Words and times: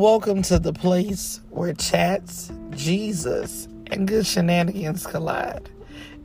Welcome 0.00 0.40
to 0.44 0.58
the 0.58 0.72
place 0.72 1.42
where 1.50 1.74
chats, 1.74 2.50
Jesus, 2.70 3.68
and 3.88 4.08
good 4.08 4.26
shenanigans 4.26 5.06
collide. 5.06 5.68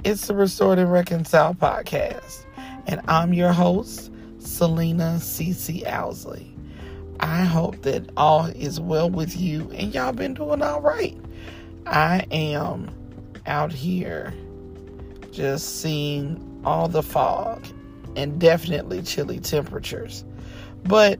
It's 0.05 0.27
the 0.27 0.33
Restored 0.33 0.79
and 0.79 0.89
Reconciled 0.89 1.59
podcast, 1.59 2.45
and 2.87 3.01
I'm 3.09 3.33
your 3.33 3.51
host, 3.51 4.13
Selena 4.39 5.17
CC 5.19 5.85
Owsley. 5.85 6.55
I 7.19 7.43
hope 7.43 7.81
that 7.81 8.09
all 8.15 8.45
is 8.45 8.79
well 8.79 9.09
with 9.09 9.35
you 9.35 9.69
and 9.71 9.93
y'all 9.93 10.13
been 10.13 10.35
doing 10.35 10.61
all 10.61 10.79
right. 10.79 11.17
I 11.85 12.25
am 12.31 12.89
out 13.45 13.73
here 13.73 14.33
just 15.31 15.81
seeing 15.81 16.61
all 16.63 16.87
the 16.87 17.03
fog 17.03 17.67
and 18.15 18.39
definitely 18.39 19.01
chilly 19.01 19.41
temperatures. 19.41 20.23
But 20.85 21.19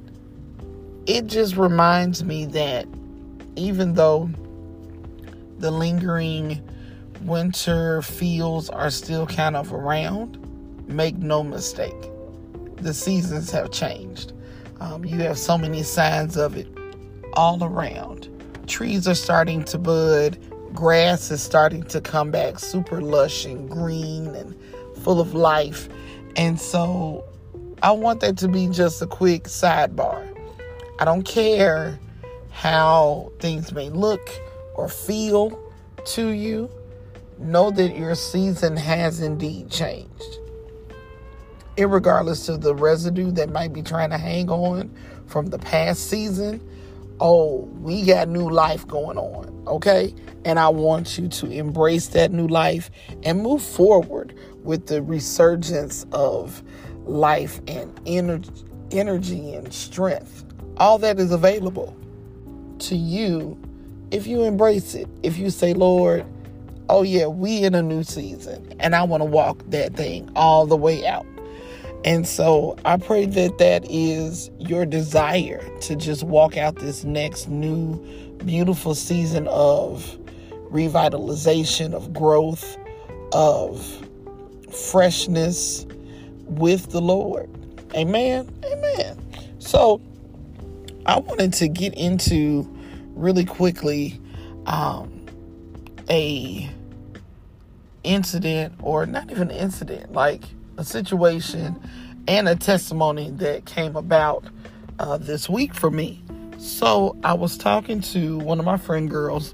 it 1.07 1.27
just 1.27 1.55
reminds 1.55 2.23
me 2.23 2.45
that 2.45 2.87
even 3.55 3.93
though 3.93 4.29
the 5.59 5.69
lingering 5.69 6.61
winter 7.21 8.01
feels 8.01 8.69
are 8.69 8.89
still 8.89 9.27
kind 9.27 9.55
of 9.55 9.71
around, 9.71 10.39
make 10.87 11.15
no 11.17 11.43
mistake, 11.43 12.09
the 12.77 12.93
seasons 12.93 13.51
have 13.51 13.71
changed. 13.71 14.33
Um, 14.79 15.05
you 15.05 15.19
have 15.21 15.37
so 15.37 15.57
many 15.57 15.83
signs 15.83 16.37
of 16.37 16.57
it 16.57 16.67
all 17.33 17.63
around. 17.63 18.29
Trees 18.67 19.07
are 19.07 19.15
starting 19.15 19.63
to 19.65 19.77
bud, 19.77 20.39
grass 20.73 21.29
is 21.29 21.41
starting 21.41 21.83
to 21.83 22.01
come 22.01 22.31
back 22.31 22.57
super 22.59 22.99
lush 22.99 23.45
and 23.45 23.69
green 23.69 24.27
and 24.35 24.55
full 25.03 25.21
of 25.21 25.35
life. 25.35 25.87
And 26.35 26.59
so 26.59 27.23
I 27.83 27.91
want 27.91 28.21
that 28.21 28.37
to 28.39 28.47
be 28.47 28.67
just 28.67 29.01
a 29.03 29.07
quick 29.07 29.43
sidebar 29.43 30.34
I 30.97 31.03
don't 31.03 31.23
care 31.23 31.99
how 32.51 33.33
things 33.39 33.73
may 33.73 33.89
look 33.89 34.29
or 34.75 34.87
feel 34.87 35.59
to 36.05 36.29
you. 36.29 36.69
Know 37.37 37.69
that 37.71 37.97
your 37.97 38.15
season 38.15 38.77
has 38.77 39.19
indeed 39.19 39.69
changed. 39.69 40.39
Irregardless 41.75 42.47
of 42.47 42.61
the 42.61 42.73
residue 42.73 43.29
that 43.31 43.51
might 43.51 43.73
be 43.73 43.81
trying 43.81 44.09
to 44.11 44.17
hang 44.17 44.49
on 44.49 44.95
from 45.25 45.47
the 45.47 45.59
past 45.59 46.09
season, 46.09 46.65
oh, 47.19 47.67
we 47.81 48.05
got 48.05 48.29
new 48.29 48.49
life 48.49 48.87
going 48.87 49.17
on, 49.17 49.63
okay? 49.67 50.13
And 50.45 50.57
I 50.57 50.69
want 50.69 51.17
you 51.17 51.27
to 51.27 51.51
embrace 51.51 52.07
that 52.09 52.31
new 52.31 52.47
life 52.47 52.89
and 53.23 53.41
move 53.41 53.61
forward 53.61 54.33
with 54.63 54.87
the 54.87 55.01
resurgence 55.01 56.05
of 56.13 56.63
life 57.03 57.59
and 57.67 57.99
energy, 58.05 58.49
energy 58.91 59.53
and 59.53 59.73
strength 59.73 60.44
all 60.77 60.97
that 60.99 61.19
is 61.19 61.31
available 61.31 61.95
to 62.79 62.95
you 62.95 63.57
if 64.11 64.27
you 64.27 64.43
embrace 64.43 64.95
it. 64.95 65.07
If 65.23 65.37
you 65.37 65.49
say, 65.49 65.73
Lord, 65.73 66.25
oh 66.89 67.03
yeah, 67.03 67.27
we 67.27 67.63
in 67.63 67.75
a 67.75 67.81
new 67.81 68.03
season 68.03 68.73
and 68.79 68.95
I 68.95 69.03
want 69.03 69.21
to 69.21 69.25
walk 69.25 69.63
that 69.67 69.95
thing 69.95 70.29
all 70.35 70.65
the 70.65 70.77
way 70.77 71.05
out. 71.05 71.25
And 72.03 72.27
so 72.27 72.77
I 72.85 72.97
pray 72.97 73.25
that 73.25 73.57
that 73.57 73.89
is 73.89 74.51
your 74.59 74.85
desire 74.85 75.67
to 75.81 75.95
just 75.95 76.23
walk 76.23 76.55
out 76.55 76.75
this 76.75 77.03
next 77.03 77.47
new 77.47 77.97
beautiful 78.45 78.93
season 78.93 79.47
of 79.47 80.17
revitalization, 80.71 81.93
of 81.93 82.13
growth, 82.13 82.77
of 83.31 84.07
freshness 84.71 85.87
with 86.45 86.91
the 86.91 87.01
Lord. 87.01 87.49
Amen. 87.95 88.47
Amen. 88.63 89.17
So 89.57 89.99
I 91.05 91.19
wanted 91.19 91.53
to 91.53 91.67
get 91.67 91.93
into 91.93 92.69
really 93.13 93.45
quickly 93.45 94.19
um, 94.65 95.25
a 96.09 96.69
incident 98.03 98.73
or 98.81 99.05
not 99.05 99.29
even 99.31 99.51
an 99.51 99.57
incident, 99.57 100.13
like 100.13 100.43
a 100.77 100.83
situation 100.83 101.79
and 102.27 102.47
a 102.47 102.55
testimony 102.55 103.29
that 103.31 103.65
came 103.65 103.95
about 103.95 104.45
uh, 104.99 105.17
this 105.17 105.47
week 105.49 105.73
for 105.73 105.91
me. 105.91 106.23
So 106.57 107.15
I 107.23 107.33
was 107.33 107.57
talking 107.57 108.01
to 108.01 108.37
one 108.39 108.59
of 108.59 108.65
my 108.65 108.77
friend 108.77 109.09
girls 109.09 109.53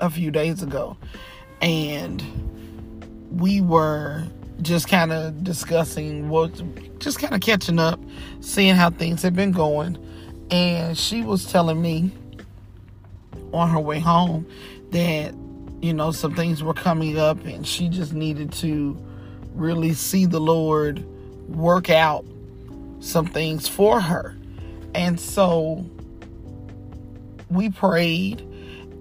a 0.00 0.10
few 0.10 0.30
days 0.30 0.62
ago, 0.62 0.96
and 1.62 2.22
we 3.30 3.60
were 3.60 4.24
just 4.62 4.88
kind 4.88 5.12
of 5.12 5.42
discussing 5.44 6.28
what, 6.28 6.50
just 7.00 7.18
kind 7.18 7.34
of 7.34 7.40
catching 7.40 7.78
up, 7.78 8.00
seeing 8.40 8.74
how 8.74 8.90
things 8.90 9.22
have 9.22 9.34
been 9.34 9.52
going. 9.52 9.98
And 10.50 10.96
she 10.96 11.22
was 11.22 11.50
telling 11.50 11.80
me 11.80 12.12
on 13.52 13.70
her 13.70 13.80
way 13.80 13.98
home 13.98 14.46
that, 14.90 15.34
you 15.80 15.92
know, 15.92 16.12
some 16.12 16.34
things 16.34 16.62
were 16.62 16.74
coming 16.74 17.18
up 17.18 17.44
and 17.44 17.66
she 17.66 17.88
just 17.88 18.12
needed 18.12 18.52
to 18.52 18.96
really 19.54 19.94
see 19.94 20.26
the 20.26 20.40
Lord 20.40 21.04
work 21.48 21.90
out 21.90 22.24
some 23.00 23.26
things 23.26 23.68
for 23.68 24.00
her. 24.00 24.36
And 24.94 25.18
so 25.18 25.84
we 27.50 27.70
prayed 27.70 28.40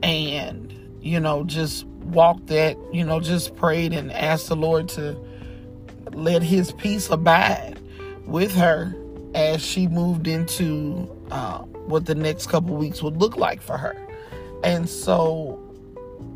and, 0.02 1.00
you 1.02 1.20
know, 1.20 1.44
just 1.44 1.86
walked 1.86 2.48
that, 2.48 2.78
you 2.92 3.06
know, 3.06 3.20
just 3.20 3.56
prayed 3.56 3.94
and 3.94 4.12
asked 4.12 4.50
the 4.50 4.56
Lord 4.56 4.90
to 4.90 5.18
let 6.16 6.42
his 6.44 6.72
peace 6.72 7.10
abide 7.10 7.80
with 8.26 8.54
her 8.56 8.96
as 9.36 9.64
she 9.64 9.88
moved 9.88 10.28
into 10.28 11.10
uh, 11.32 11.60
what 11.60 12.06
the 12.06 12.16
next 12.16 12.48
couple 12.48 12.76
weeks 12.76 13.02
would 13.02 13.18
look 13.18 13.36
like 13.36 13.62
for 13.62 13.78
her. 13.78 13.96
And 14.64 14.88
so 14.88 15.60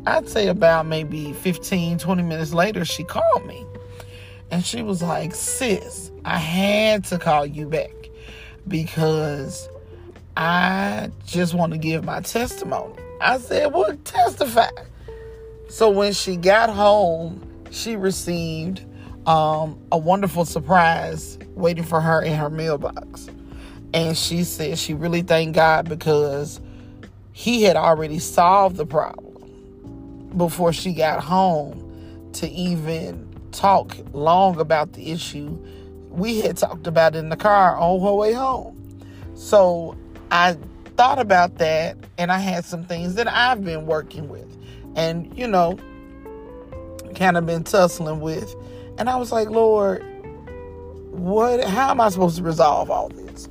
I'd 0.06 0.28
say 0.28 0.48
about 0.48 0.86
maybe 0.86 1.32
15, 1.32 1.98
20 1.98 2.22
minutes 2.22 2.52
later, 2.52 2.84
she 2.84 3.04
called 3.04 3.46
me. 3.46 3.64
And 4.50 4.64
she 4.64 4.82
was 4.82 5.02
like, 5.02 5.34
Sis, 5.34 6.10
I 6.24 6.38
had 6.38 7.04
to 7.06 7.18
call 7.18 7.46
you 7.46 7.66
back 7.66 7.92
because 8.66 9.68
I 10.36 11.10
just 11.26 11.54
want 11.54 11.72
to 11.72 11.78
give 11.78 12.04
my 12.04 12.20
testimony. 12.20 12.94
I 13.20 13.38
said, 13.38 13.72
Well, 13.72 13.96
testify. 14.04 14.70
So 15.68 15.90
when 15.90 16.12
she 16.12 16.36
got 16.36 16.70
home, 16.70 17.46
she 17.70 17.96
received 17.96 18.82
um, 19.28 19.78
a 19.92 19.98
wonderful 19.98 20.46
surprise 20.46 21.38
waiting 21.54 21.84
for 21.84 22.00
her 22.00 22.22
in 22.22 22.34
her 22.34 22.48
mailbox. 22.48 23.28
And 23.92 24.16
she 24.16 24.42
said 24.42 24.78
she 24.78 24.94
really 24.94 25.20
thanked 25.20 25.54
God 25.54 25.86
because 25.86 26.62
he 27.32 27.62
had 27.62 27.76
already 27.76 28.20
solved 28.20 28.76
the 28.76 28.86
problem 28.86 30.32
before 30.34 30.72
she 30.72 30.94
got 30.94 31.22
home 31.22 32.30
to 32.32 32.48
even 32.48 33.28
talk 33.52 33.98
long 34.14 34.58
about 34.58 34.94
the 34.94 35.12
issue. 35.12 35.58
We 36.08 36.40
had 36.40 36.56
talked 36.56 36.86
about 36.86 37.14
it 37.14 37.18
in 37.18 37.28
the 37.28 37.36
car 37.36 37.76
on 37.76 38.00
her 38.00 38.14
way 38.14 38.32
home. 38.32 38.74
So 39.34 39.94
I 40.30 40.56
thought 40.96 41.18
about 41.18 41.58
that 41.58 41.98
and 42.16 42.32
I 42.32 42.38
had 42.38 42.64
some 42.64 42.82
things 42.82 43.14
that 43.16 43.28
I've 43.28 43.62
been 43.62 43.84
working 43.84 44.30
with 44.30 44.56
and, 44.96 45.30
you 45.36 45.46
know, 45.46 45.78
kind 47.14 47.36
of 47.36 47.44
been 47.44 47.64
tussling 47.64 48.20
with 48.20 48.54
and 48.98 49.08
I 49.08 49.16
was 49.16 49.32
like, 49.32 49.48
Lord, 49.48 50.04
what 51.12 51.64
how 51.64 51.90
am 51.90 52.00
I 52.00 52.08
supposed 52.08 52.36
to 52.36 52.42
resolve 52.42 52.90
all 52.90 53.08
this? 53.08 53.48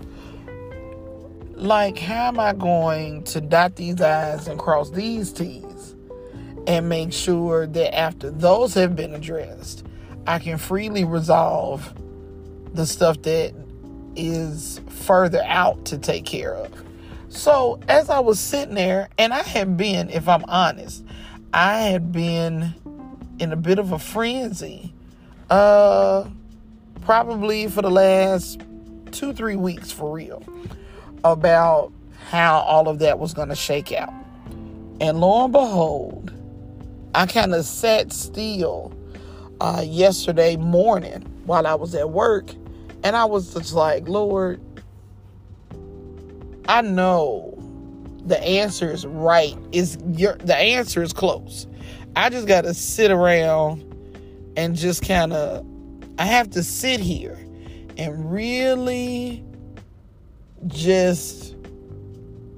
Like, 1.56 1.98
how 1.98 2.28
am 2.28 2.40
I 2.40 2.54
going 2.54 3.24
to 3.26 3.42
dot 3.42 3.76
these 3.76 4.00
I's 4.00 4.48
and 4.48 4.60
cross 4.60 4.92
these 4.92 5.32
T's 5.32 5.96
and 6.68 6.88
make 6.88 7.14
sure 7.14 7.66
that 7.66 7.98
after 7.98 8.30
those 8.30 8.74
have 8.76 8.96
been 8.96 9.16
addressed, 9.16 9.86
I 10.28 10.40
can 10.40 10.58
freely 10.58 11.06
resolve 11.06 11.94
the 12.74 12.86
stuff 12.86 13.22
that 13.24 13.54
is 14.16 14.82
further 14.90 15.42
out 15.46 15.86
to 15.86 15.98
take 15.98 16.26
care 16.26 16.54
of. 16.54 16.72
So, 17.30 17.80
as 17.88 18.10
I 18.10 18.20
was 18.20 18.40
sitting 18.40 18.76
there, 18.76 19.10
and 19.18 19.34
I 19.34 19.44
had 19.44 19.78
been, 19.78 20.10
if 20.10 20.28
I'm 20.28 20.44
honest, 20.46 21.04
I 21.54 21.80
had 21.80 22.12
been 22.12 22.74
in 23.40 23.52
a 23.52 23.56
bit 23.56 23.80
of 23.80 23.92
a 23.92 24.00
frenzy 24.00 24.94
uh, 25.50 26.28
probably 27.02 27.68
for 27.68 27.82
the 27.82 27.92
last 27.92 28.62
two, 29.12 29.34
three 29.34 29.56
weeks 29.56 29.92
for 29.92 30.12
real 30.12 30.44
about 31.24 31.92
how 32.30 32.60
all 32.60 32.88
of 32.88 33.00
that 33.00 33.20
was 33.20 33.34
going 33.34 33.50
to 33.50 33.56
shake 33.56 33.92
out. 33.92 34.14
And 35.00 35.20
lo 35.20 35.46
and 35.46 35.54
behold, 35.54 36.34
I 37.16 37.26
kind 37.26 37.54
of 37.54 37.66
sat 37.66 38.12
still 38.12 38.94
uh, 39.62 39.84
yesterday 39.86 40.58
morning 40.58 41.22
while 41.46 41.66
I 41.66 41.76
was 41.76 41.96
at 41.96 42.10
work, 42.10 42.54
and 43.04 43.16
I 43.16 43.26
was 43.26 43.54
just 43.54 43.74
like, 43.74 44.08
Lord, 44.08 44.62
I 46.68 46.82
know 46.82 47.54
the 48.26 48.42
answer 48.44 48.92
is 48.92 49.06
right. 49.06 49.56
Is 49.72 49.98
your 50.14 50.36
the 50.36 50.56
answer 50.56 51.02
is 51.02 51.14
close. 51.14 51.66
I 52.16 52.30
just 52.30 52.48
got 52.48 52.62
to 52.62 52.74
sit 52.74 53.10
around 53.12 53.87
and 54.58 54.76
just 54.76 55.08
kind 55.08 55.32
of, 55.32 55.66
I 56.18 56.26
have 56.26 56.50
to 56.52 56.64
sit 56.64 57.00
here 57.00 57.38
and 57.96 58.32
really 58.32 59.46
just 60.66 61.56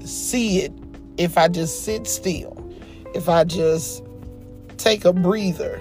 see 0.03 0.61
it 0.61 0.71
if 1.17 1.37
I 1.37 1.49
just 1.49 1.83
sit 1.83 2.07
still, 2.07 2.73
if 3.13 3.27
I 3.27 3.43
just 3.43 4.03
take 4.77 5.03
a 5.03 5.11
breather. 5.11 5.79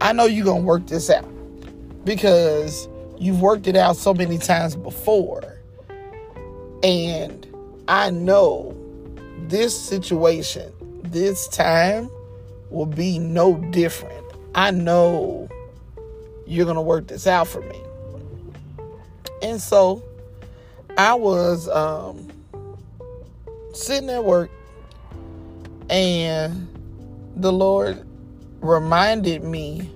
I 0.00 0.12
know 0.12 0.24
you're 0.24 0.44
going 0.44 0.62
to 0.62 0.66
work 0.66 0.88
this 0.88 1.08
out 1.08 1.30
because 2.04 2.88
you've 3.16 3.40
worked 3.40 3.68
it 3.68 3.76
out 3.76 3.96
so 3.96 4.12
many 4.12 4.38
times 4.38 4.74
before. 4.74 5.60
And 6.82 7.46
I 7.86 8.10
know 8.10 8.76
this 9.46 9.80
situation, 9.80 10.72
this 11.04 11.46
time 11.46 12.10
will 12.70 12.86
be 12.86 13.20
no 13.20 13.56
different. 13.70 14.21
I 14.54 14.70
know 14.70 15.48
you're 16.46 16.66
going 16.66 16.76
to 16.76 16.82
work 16.82 17.06
this 17.06 17.26
out 17.26 17.48
for 17.48 17.62
me. 17.62 17.80
And 19.42 19.60
so 19.60 20.02
I 20.96 21.14
was 21.14 21.68
um, 21.68 22.28
sitting 23.72 24.10
at 24.10 24.24
work 24.24 24.50
and 25.88 26.68
the 27.36 27.52
Lord 27.52 28.06
reminded 28.60 29.42
me 29.42 29.90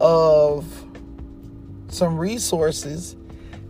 of 0.00 0.66
some 1.88 2.18
resources 2.18 3.16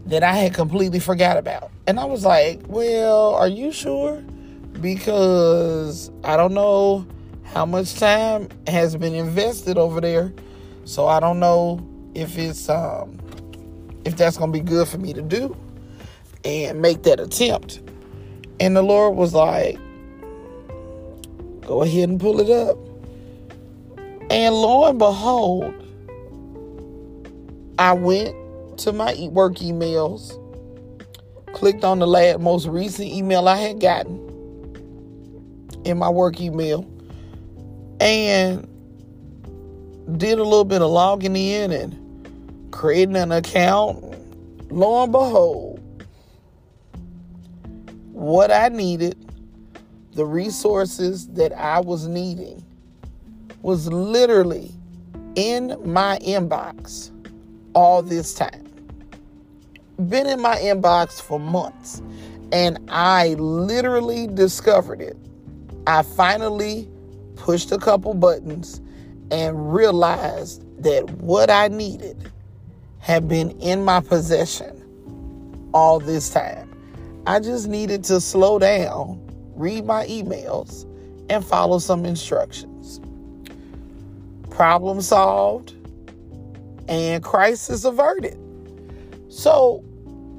that 0.07 0.23
I 0.23 0.35
had 0.35 0.55
completely 0.55 1.01
forgot 1.01 1.37
about. 1.37 1.71
And 1.87 1.99
I 1.99 2.05
was 2.05 2.25
like, 2.25 2.61
well, 2.67 3.35
are 3.35 3.49
you 3.49 3.73
sure? 3.73 4.17
Because 4.81 6.11
I 6.25 6.37
don't 6.37 6.55
know 6.55 7.07
how 7.53 7.67
much 7.67 7.95
time 7.95 8.49
has 8.67 8.97
been 8.97 9.15
invested 9.15 9.77
over 9.77 10.01
there. 10.01 10.33
So 10.85 11.07
I 11.07 11.21
don't 11.21 11.41
know 11.41 11.87
if 12.15 12.39
it's 12.39 12.69
um 12.69 13.19
if 14.05 14.17
that's 14.17 14.37
to 14.37 14.47
be 14.47 14.61
good 14.61 14.89
for 14.89 14.99
me 14.99 15.13
to 15.13 15.23
do 15.23 15.57
and 16.45 16.81
make 16.81 17.03
that 17.05 17.21
attempt. 17.21 17.81
And 18.59 18.77
the 18.77 18.83
Lord 18.83 19.17
was 19.17 19.35
like, 19.35 19.79
go 21.63 21.83
ahead 21.83 22.09
and 22.09 22.21
pull 22.21 22.41
it 22.41 22.51
up. 22.51 22.77
And 24.31 24.55
lo 24.55 24.89
and 24.89 24.99
behold, 24.99 25.75
I 27.79 27.93
went 27.93 28.35
to 28.79 28.93
my 28.93 29.15
work 29.31 29.55
emails, 29.57 30.37
clicked 31.53 31.85
on 31.85 31.99
the 31.99 32.07
last, 32.07 32.41
most 32.41 32.67
recent 32.67 33.09
email 33.09 33.49
I 33.49 33.57
had 33.57 33.81
gotten 33.81 34.19
in 35.85 35.99
my 35.99 36.09
work 36.09 36.41
email, 36.41 36.90
and 38.01 38.67
did 40.19 40.39
a 40.39 40.43
little 40.43 40.65
bit 40.65 40.83
of 40.83 40.91
logging 40.91 41.37
in 41.37 41.71
and 41.71 42.73
creating 42.73 43.17
an 43.17 43.31
account. 43.33 44.03
Lo 44.73 45.03
and 45.03 45.13
behold, 45.13 45.81
what 48.13 48.51
I 48.51 48.69
needed, 48.69 49.17
the 50.15 50.25
resources 50.25 51.29
that 51.29 51.53
I 51.53 51.81
was 51.81 52.07
needing, 52.07 52.65
was 53.63 53.87
literally 53.89 54.73
in 55.35 55.77
my 55.85 56.19
inbox 56.21 57.11
all 57.75 58.03
this 58.03 58.35
time. 58.35 58.67
Been 60.09 60.27
in 60.27 60.41
my 60.41 60.57
inbox 60.57 61.21
for 61.21 61.39
months, 61.39 62.01
and 62.53 62.79
I 62.89 63.35
literally 63.35 64.27
discovered 64.27 65.01
it. 65.01 65.17
I 65.87 66.03
finally 66.03 66.89
pushed 67.41 67.73
a 67.73 67.79
couple 67.79 68.13
buttons 68.15 68.81
and 69.31 69.75
realized 69.75 70.63
that 70.83 71.11
what 71.19 71.51
I 71.51 71.69
needed 71.69 72.31
had 72.99 73.29
been 73.29 73.51
in 73.61 73.85
my 73.85 74.01
possession 74.01 74.77
all 75.73 75.99
this 75.99 76.31
time. 76.31 76.71
I 77.27 77.41
just 77.41 77.67
needed 77.67 78.05
to 78.05 78.21
slow 78.21 78.59
down, 78.59 79.21
read 79.55 79.85
my 79.87 80.07
emails, 80.07 80.85
and 81.31 81.45
follow 81.45 81.79
some 81.79 82.05
instructions. 82.05 83.01
Problem 84.51 85.01
solved 85.01 85.75
and 86.89 87.23
crisis 87.23 87.85
averted. 87.85 88.39
So, 89.29 89.83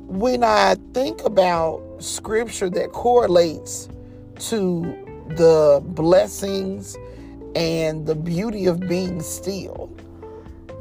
when 0.08 0.44
I 0.44 0.76
think 0.94 1.24
about 1.24 1.82
scripture 2.00 2.70
that 2.72 2.92
correlates 2.92 3.88
to 4.50 5.01
the 5.38 5.82
blessings 5.84 6.98
and 7.56 8.06
the 8.06 8.16
beauty 8.16 8.66
of 8.66 8.80
being 8.82 9.22
still, 9.22 9.90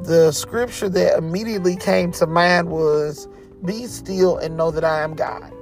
the 0.03 0.31
scripture 0.31 0.89
that 0.89 1.17
immediately 1.17 1.75
came 1.75 2.11
to 2.13 2.27
mind 2.27 2.69
was 2.69 3.27
Be 3.65 3.85
still 3.85 4.37
and 4.37 4.57
know 4.57 4.71
that 4.71 4.83
I 4.83 5.01
am 5.01 5.15
God. 5.15 5.53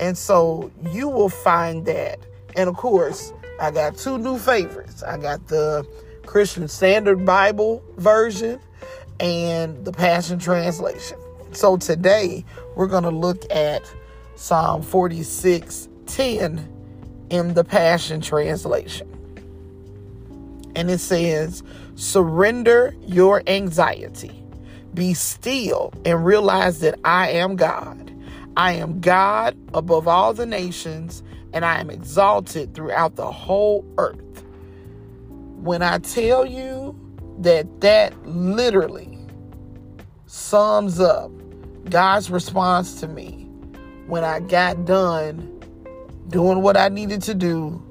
And 0.00 0.18
so 0.18 0.70
you 0.90 1.08
will 1.08 1.28
find 1.28 1.86
that. 1.86 2.18
And 2.56 2.68
of 2.68 2.76
course, 2.76 3.32
I 3.60 3.70
got 3.70 3.96
two 3.96 4.18
new 4.18 4.38
favorites. 4.38 5.02
I 5.02 5.18
got 5.18 5.46
the 5.48 5.86
Christian 6.26 6.66
Standard 6.66 7.24
Bible 7.24 7.82
version 7.96 8.58
and 9.20 9.84
the 9.84 9.92
Passion 9.92 10.38
Translation. 10.38 11.18
So 11.52 11.76
today 11.76 12.44
we're 12.74 12.88
going 12.88 13.04
to 13.04 13.10
look 13.10 13.44
at 13.52 13.82
Psalm 14.34 14.82
46 14.82 15.88
10 16.06 16.73
in 17.34 17.54
the 17.54 17.64
Passion 17.64 18.20
Translation. 18.20 19.08
And 20.76 20.88
it 20.88 20.98
says, 20.98 21.64
Surrender 21.96 22.94
your 23.02 23.42
anxiety, 23.48 24.44
be 24.94 25.14
still, 25.14 25.92
and 26.04 26.24
realize 26.24 26.78
that 26.80 26.98
I 27.04 27.30
am 27.30 27.56
God. 27.56 28.12
I 28.56 28.72
am 28.74 29.00
God 29.00 29.56
above 29.74 30.06
all 30.06 30.32
the 30.32 30.46
nations, 30.46 31.24
and 31.52 31.64
I 31.64 31.80
am 31.80 31.90
exalted 31.90 32.72
throughout 32.72 33.16
the 33.16 33.30
whole 33.30 33.84
earth. 33.98 34.44
When 35.56 35.82
I 35.82 35.98
tell 35.98 36.46
you 36.46 36.96
that 37.38 37.80
that 37.80 38.14
literally 38.28 39.18
sums 40.26 41.00
up 41.00 41.32
God's 41.90 42.30
response 42.30 43.00
to 43.00 43.08
me 43.08 43.48
when 44.06 44.22
I 44.22 44.38
got 44.38 44.84
done 44.84 45.53
doing 46.28 46.62
what 46.62 46.76
I 46.76 46.88
needed 46.88 47.22
to 47.22 47.34
do 47.34 47.82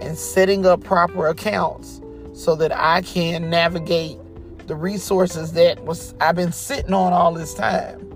and 0.00 0.16
setting 0.16 0.66
up 0.66 0.82
proper 0.82 1.28
accounts 1.28 2.00
so 2.34 2.54
that 2.56 2.72
I 2.72 3.02
can 3.02 3.50
navigate 3.50 4.18
the 4.66 4.74
resources 4.74 5.52
that 5.52 5.82
was 5.84 6.14
I've 6.20 6.36
been 6.36 6.52
sitting 6.52 6.92
on 6.92 7.12
all 7.12 7.32
this 7.32 7.54
time. 7.54 8.08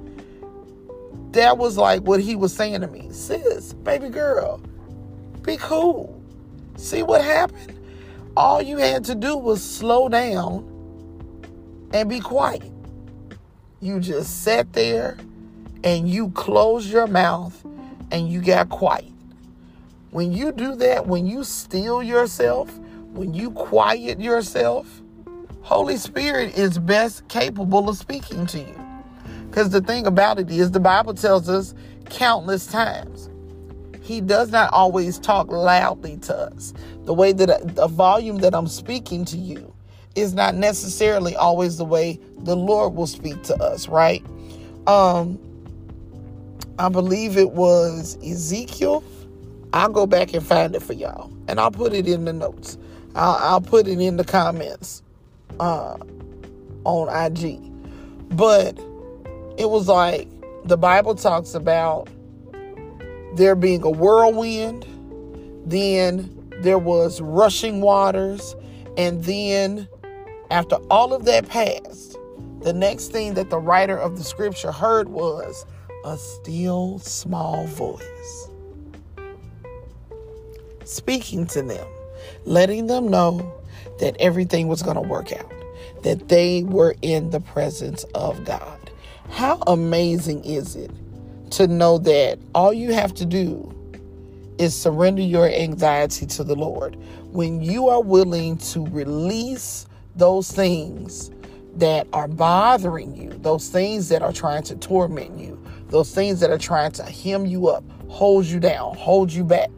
That 1.32 1.58
was 1.58 1.76
like 1.76 2.02
what 2.02 2.20
he 2.20 2.34
was 2.34 2.54
saying 2.54 2.80
to 2.80 2.86
me. 2.86 3.08
Sis, 3.10 3.72
baby 3.72 4.08
girl, 4.08 4.60
be 5.42 5.56
cool. 5.58 6.20
See 6.76 7.02
what 7.02 7.22
happened? 7.22 7.78
All 8.36 8.60
you 8.60 8.78
had 8.78 9.04
to 9.04 9.14
do 9.14 9.36
was 9.36 9.62
slow 9.62 10.08
down 10.08 10.72
and 11.92 12.08
be 12.08 12.20
quiet. 12.20 12.70
You 13.80 14.00
just 14.00 14.42
sat 14.42 14.72
there 14.72 15.16
and 15.84 16.08
you 16.08 16.30
closed 16.30 16.90
your 16.90 17.06
mouth 17.06 17.64
and 18.10 18.28
you 18.28 18.40
got 18.40 18.68
quiet. 18.68 19.12
When 20.16 20.32
you 20.32 20.50
do 20.50 20.74
that, 20.76 21.06
when 21.06 21.26
you 21.26 21.44
still 21.44 22.02
yourself, 22.02 22.74
when 23.12 23.34
you 23.34 23.50
quiet 23.50 24.18
yourself, 24.18 25.02
Holy 25.60 25.98
Spirit 25.98 26.56
is 26.56 26.78
best 26.78 27.28
capable 27.28 27.90
of 27.90 27.98
speaking 27.98 28.46
to 28.46 28.60
you. 28.60 28.80
Because 29.50 29.68
the 29.68 29.82
thing 29.82 30.06
about 30.06 30.38
it 30.38 30.50
is, 30.50 30.70
the 30.70 30.80
Bible 30.80 31.12
tells 31.12 31.50
us 31.50 31.74
countless 32.08 32.66
times 32.66 33.28
he 34.00 34.22
does 34.22 34.50
not 34.50 34.72
always 34.72 35.18
talk 35.18 35.48
loudly 35.48 36.16
to 36.20 36.34
us. 36.34 36.72
The 37.04 37.12
way 37.12 37.32
that 37.34 37.74
the 37.74 37.86
volume 37.86 38.38
that 38.38 38.54
I'm 38.54 38.68
speaking 38.68 39.26
to 39.26 39.36
you 39.36 39.74
is 40.14 40.32
not 40.32 40.54
necessarily 40.54 41.36
always 41.36 41.76
the 41.76 41.84
way 41.84 42.18
the 42.38 42.56
Lord 42.56 42.94
will 42.94 43.06
speak 43.06 43.42
to 43.42 43.56
us, 43.62 43.86
right? 43.86 44.24
Um 44.86 45.38
I 46.78 46.88
believe 46.88 47.36
it 47.36 47.50
was 47.50 48.16
Ezekiel. 48.24 49.04
I'll 49.76 49.90
go 49.90 50.06
back 50.06 50.32
and 50.32 50.42
find 50.42 50.74
it 50.74 50.82
for 50.82 50.94
y'all, 50.94 51.30
and 51.48 51.60
I'll 51.60 51.70
put 51.70 51.92
it 51.92 52.08
in 52.08 52.24
the 52.24 52.32
notes. 52.32 52.78
I'll, 53.14 53.34
I'll 53.34 53.60
put 53.60 53.86
it 53.86 54.00
in 54.00 54.16
the 54.16 54.24
comments 54.24 55.02
uh, 55.60 55.98
on 56.84 57.34
IG. 57.34 57.60
But 58.34 58.78
it 59.58 59.68
was 59.68 59.86
like 59.86 60.28
the 60.64 60.78
Bible 60.78 61.14
talks 61.14 61.52
about 61.52 62.08
there 63.34 63.54
being 63.54 63.82
a 63.82 63.90
whirlwind, 63.90 64.86
then 65.66 66.50
there 66.62 66.78
was 66.78 67.20
rushing 67.20 67.82
waters, 67.82 68.56
and 68.96 69.24
then 69.24 69.86
after 70.50 70.76
all 70.90 71.12
of 71.12 71.26
that 71.26 71.50
passed, 71.50 72.16
the 72.62 72.72
next 72.72 73.08
thing 73.08 73.34
that 73.34 73.50
the 73.50 73.58
writer 73.58 73.98
of 73.98 74.16
the 74.16 74.24
scripture 74.24 74.72
heard 74.72 75.10
was 75.10 75.66
a 76.06 76.16
still 76.16 76.98
small 76.98 77.66
voice 77.66 78.45
speaking 80.86 81.46
to 81.48 81.62
them, 81.62 81.86
letting 82.44 82.86
them 82.86 83.08
know 83.08 83.52
that 84.00 84.16
everything 84.18 84.68
was 84.68 84.82
going 84.82 84.96
to 84.96 85.02
work 85.02 85.32
out, 85.32 85.52
that 86.02 86.28
they 86.28 86.62
were 86.64 86.94
in 87.02 87.30
the 87.30 87.40
presence 87.40 88.04
of 88.14 88.44
God. 88.44 88.90
How 89.30 89.62
amazing 89.66 90.44
is 90.44 90.76
it 90.76 90.90
to 91.50 91.66
know 91.66 91.98
that 91.98 92.38
all 92.54 92.72
you 92.72 92.92
have 92.92 93.14
to 93.14 93.24
do 93.24 93.72
is 94.58 94.74
surrender 94.74 95.22
your 95.22 95.48
anxiety 95.48 96.26
to 96.26 96.44
the 96.44 96.54
Lord. 96.54 96.96
When 97.32 97.60
you 97.60 97.88
are 97.88 98.02
willing 98.02 98.56
to 98.58 98.86
release 98.86 99.86
those 100.14 100.50
things 100.50 101.30
that 101.76 102.06
are 102.12 102.28
bothering 102.28 103.14
you, 103.14 103.30
those 103.42 103.68
things 103.68 104.08
that 104.08 104.22
are 104.22 104.32
trying 104.32 104.62
to 104.64 104.76
torment 104.76 105.38
you, 105.38 105.62
those 105.88 106.14
things 106.14 106.40
that 106.40 106.50
are 106.50 106.58
trying 106.58 106.92
to 106.92 107.02
hem 107.02 107.46
you 107.46 107.68
up, 107.68 107.84
hold 108.08 108.46
you 108.46 108.58
down, 108.58 108.96
hold 108.96 109.32
you 109.32 109.44
back. 109.44 109.70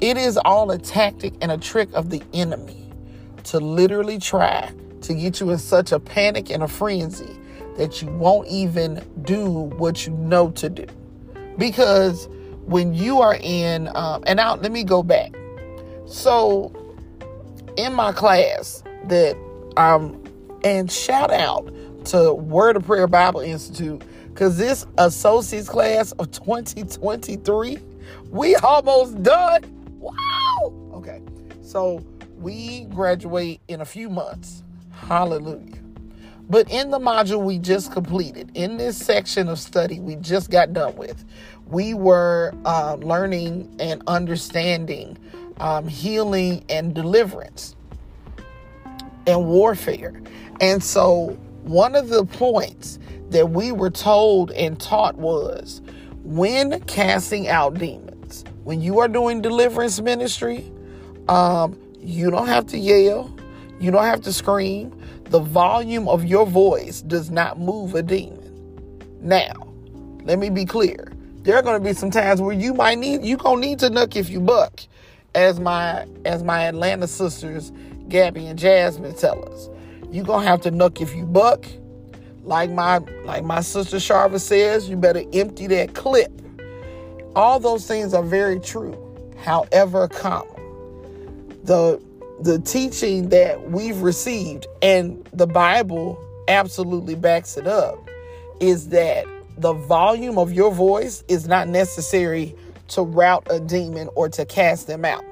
It 0.00 0.16
is 0.16 0.38
all 0.44 0.70
a 0.70 0.78
tactic 0.78 1.34
and 1.40 1.50
a 1.50 1.58
trick 1.58 1.88
of 1.92 2.10
the 2.10 2.22
enemy 2.32 2.92
to 3.44 3.58
literally 3.58 4.18
try 4.18 4.70
to 5.02 5.14
get 5.14 5.40
you 5.40 5.50
in 5.50 5.58
such 5.58 5.90
a 5.90 5.98
panic 5.98 6.50
and 6.50 6.62
a 6.62 6.68
frenzy 6.68 7.36
that 7.76 8.00
you 8.00 8.08
won't 8.08 8.46
even 8.48 9.02
do 9.22 9.48
what 9.50 10.06
you 10.06 10.12
know 10.12 10.50
to 10.52 10.68
do. 10.68 10.86
Because 11.56 12.28
when 12.66 12.94
you 12.94 13.20
are 13.20 13.38
in, 13.40 13.88
um, 13.96 14.22
and 14.26 14.36
now 14.36 14.54
let 14.54 14.70
me 14.70 14.84
go 14.84 15.02
back. 15.02 15.32
So, 16.06 16.72
in 17.76 17.92
my 17.92 18.12
class 18.12 18.84
that, 19.06 19.36
um, 19.76 20.22
and 20.62 20.90
shout 20.90 21.32
out 21.32 21.72
to 22.06 22.34
Word 22.34 22.76
of 22.76 22.86
Prayer 22.86 23.06
Bible 23.08 23.40
Institute, 23.40 24.02
because 24.28 24.58
this 24.58 24.86
associate's 24.98 25.68
class 25.68 26.12
of 26.12 26.30
2023, 26.30 27.78
we 28.30 28.54
almost 28.56 29.22
done. 29.22 29.62
Okay. 30.98 31.22
So, 31.62 32.04
we 32.38 32.86
graduate 32.86 33.60
in 33.68 33.80
a 33.80 33.84
few 33.84 34.10
months. 34.10 34.64
Hallelujah. 34.90 35.76
But 36.50 36.68
in 36.70 36.90
the 36.90 36.98
module 36.98 37.40
we 37.44 37.58
just 37.58 37.92
completed, 37.92 38.50
in 38.54 38.78
this 38.78 38.96
section 38.96 39.48
of 39.48 39.60
study 39.60 40.00
we 40.00 40.16
just 40.16 40.50
got 40.50 40.72
done 40.72 40.96
with, 40.96 41.24
we 41.66 41.94
were 41.94 42.52
uh, 42.64 42.96
learning 42.96 43.76
and 43.78 44.02
understanding 44.08 45.16
um, 45.60 45.86
healing 45.86 46.64
and 46.68 46.94
deliverance 46.94 47.76
and 49.28 49.46
warfare. 49.46 50.20
And 50.60 50.82
so, 50.82 51.38
one 51.62 51.94
of 51.94 52.08
the 52.08 52.24
points 52.24 52.98
that 53.30 53.50
we 53.50 53.70
were 53.70 53.90
told 53.90 54.50
and 54.50 54.80
taught 54.80 55.16
was 55.16 55.80
when 56.24 56.80
casting 56.82 57.46
out 57.46 57.74
demons, 57.74 58.44
when 58.64 58.80
you 58.80 58.98
are 58.98 59.08
doing 59.08 59.42
deliverance 59.42 60.00
ministry, 60.00 60.72
um, 61.28 61.78
you 62.00 62.30
don't 62.30 62.46
have 62.48 62.66
to 62.68 62.78
yell, 62.78 63.34
you 63.80 63.90
don't 63.90 64.04
have 64.04 64.22
to 64.22 64.32
scream, 64.32 64.94
the 65.24 65.40
volume 65.40 66.08
of 66.08 66.24
your 66.24 66.46
voice 66.46 67.02
does 67.02 67.30
not 67.30 67.58
move 67.58 67.94
a 67.94 68.02
demon. 68.02 68.44
Now, 69.20 69.52
let 70.24 70.38
me 70.38 70.50
be 70.50 70.64
clear. 70.64 71.12
There 71.42 71.56
are 71.56 71.62
going 71.62 71.80
to 71.80 71.86
be 71.86 71.92
some 71.92 72.10
times 72.10 72.40
where 72.40 72.54
you 72.54 72.74
might 72.74 72.98
need 72.98 73.24
you 73.24 73.36
gonna 73.36 73.60
need 73.60 73.78
to 73.80 73.88
nuck 73.88 74.16
if 74.16 74.28
you 74.28 74.40
buck, 74.40 74.80
as 75.34 75.60
my 75.60 76.06
as 76.24 76.42
my 76.42 76.64
Atlanta 76.64 77.06
sisters 77.06 77.72
Gabby 78.08 78.46
and 78.46 78.58
Jasmine 78.58 79.14
tell 79.14 79.48
us. 79.50 79.68
You 80.10 80.22
gonna 80.22 80.46
have 80.46 80.60
to 80.62 80.70
nuck 80.70 81.00
if 81.00 81.14
you 81.14 81.24
buck. 81.24 81.64
Like 82.42 82.70
my 82.70 82.98
like 83.24 83.44
my 83.44 83.60
sister 83.60 83.98
Sharva 83.98 84.40
says, 84.40 84.88
you 84.88 84.96
better 84.96 85.22
empty 85.32 85.66
that 85.68 85.94
clip. 85.94 86.32
All 87.36 87.60
those 87.60 87.86
things 87.86 88.14
are 88.14 88.22
very 88.22 88.58
true. 88.58 88.96
However, 89.42 90.08
comma 90.08 90.57
the 91.68 92.00
the 92.40 92.58
teaching 92.60 93.28
that 93.28 93.70
we've 93.70 94.00
received, 94.00 94.66
and 94.80 95.28
the 95.32 95.46
Bible 95.46 96.18
absolutely 96.48 97.14
backs 97.14 97.56
it 97.56 97.66
up, 97.66 97.98
is 98.60 98.88
that 98.88 99.26
the 99.58 99.74
volume 99.74 100.38
of 100.38 100.52
your 100.52 100.72
voice 100.72 101.22
is 101.28 101.46
not 101.46 101.68
necessary 101.68 102.54
to 102.88 103.02
rout 103.02 103.46
a 103.50 103.60
demon 103.60 104.08
or 104.14 104.28
to 104.30 104.46
cast 104.46 104.86
them 104.86 105.04
out. 105.04 105.24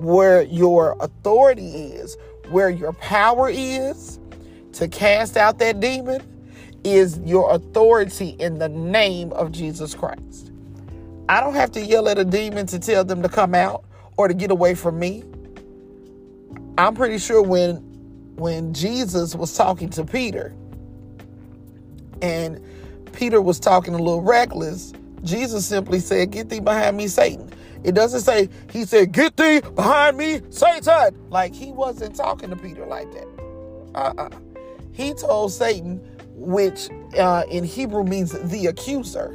Where 0.00 0.42
your 0.42 0.96
authority 1.00 1.66
is, 1.66 2.16
where 2.50 2.70
your 2.70 2.92
power 2.92 3.48
is 3.48 4.20
to 4.74 4.86
cast 4.86 5.36
out 5.36 5.58
that 5.58 5.80
demon, 5.80 6.22
is 6.84 7.18
your 7.24 7.52
authority 7.52 8.36
in 8.38 8.58
the 8.58 8.68
name 8.68 9.32
of 9.32 9.50
Jesus 9.50 9.94
Christ. 9.94 10.52
I 11.28 11.40
don't 11.40 11.54
have 11.54 11.72
to 11.72 11.80
yell 11.80 12.08
at 12.08 12.18
a 12.18 12.24
demon 12.24 12.66
to 12.66 12.78
tell 12.78 13.02
them 13.02 13.22
to 13.22 13.28
come 13.28 13.54
out 13.54 13.82
or 14.18 14.28
to 14.28 14.34
get 14.34 14.50
away 14.50 14.74
from 14.74 14.98
me. 14.98 15.24
I'm 16.78 16.94
pretty 16.94 17.18
sure 17.18 17.42
when 17.42 17.76
when 18.36 18.74
Jesus 18.74 19.34
was 19.34 19.56
talking 19.56 19.90
to 19.90 20.04
Peter 20.04 20.54
and 22.20 22.60
Peter 23.12 23.40
was 23.40 23.60
talking 23.60 23.94
a 23.94 23.98
little 23.98 24.22
reckless, 24.22 24.92
Jesus 25.22 25.66
simply 25.66 26.00
said, 26.00 26.32
Get 26.32 26.48
thee 26.48 26.60
behind 26.60 26.96
me, 26.96 27.06
Satan. 27.08 27.50
It 27.84 27.94
doesn't 27.94 28.22
say, 28.22 28.48
He 28.72 28.84
said, 28.84 29.12
Get 29.12 29.36
thee 29.36 29.60
behind 29.60 30.16
me, 30.16 30.40
Satan. 30.50 31.16
Like 31.30 31.54
he 31.54 31.72
wasn't 31.72 32.16
talking 32.16 32.50
to 32.50 32.56
Peter 32.56 32.86
like 32.86 33.12
that. 33.12 33.28
Uh 33.94 33.98
uh-uh. 33.98 34.24
uh 34.24 34.30
He 34.92 35.14
told 35.14 35.52
Satan, 35.52 35.98
which 36.34 36.88
uh, 37.18 37.44
in 37.50 37.64
Hebrew 37.64 38.04
means 38.04 38.32
the 38.32 38.66
accuser, 38.66 39.34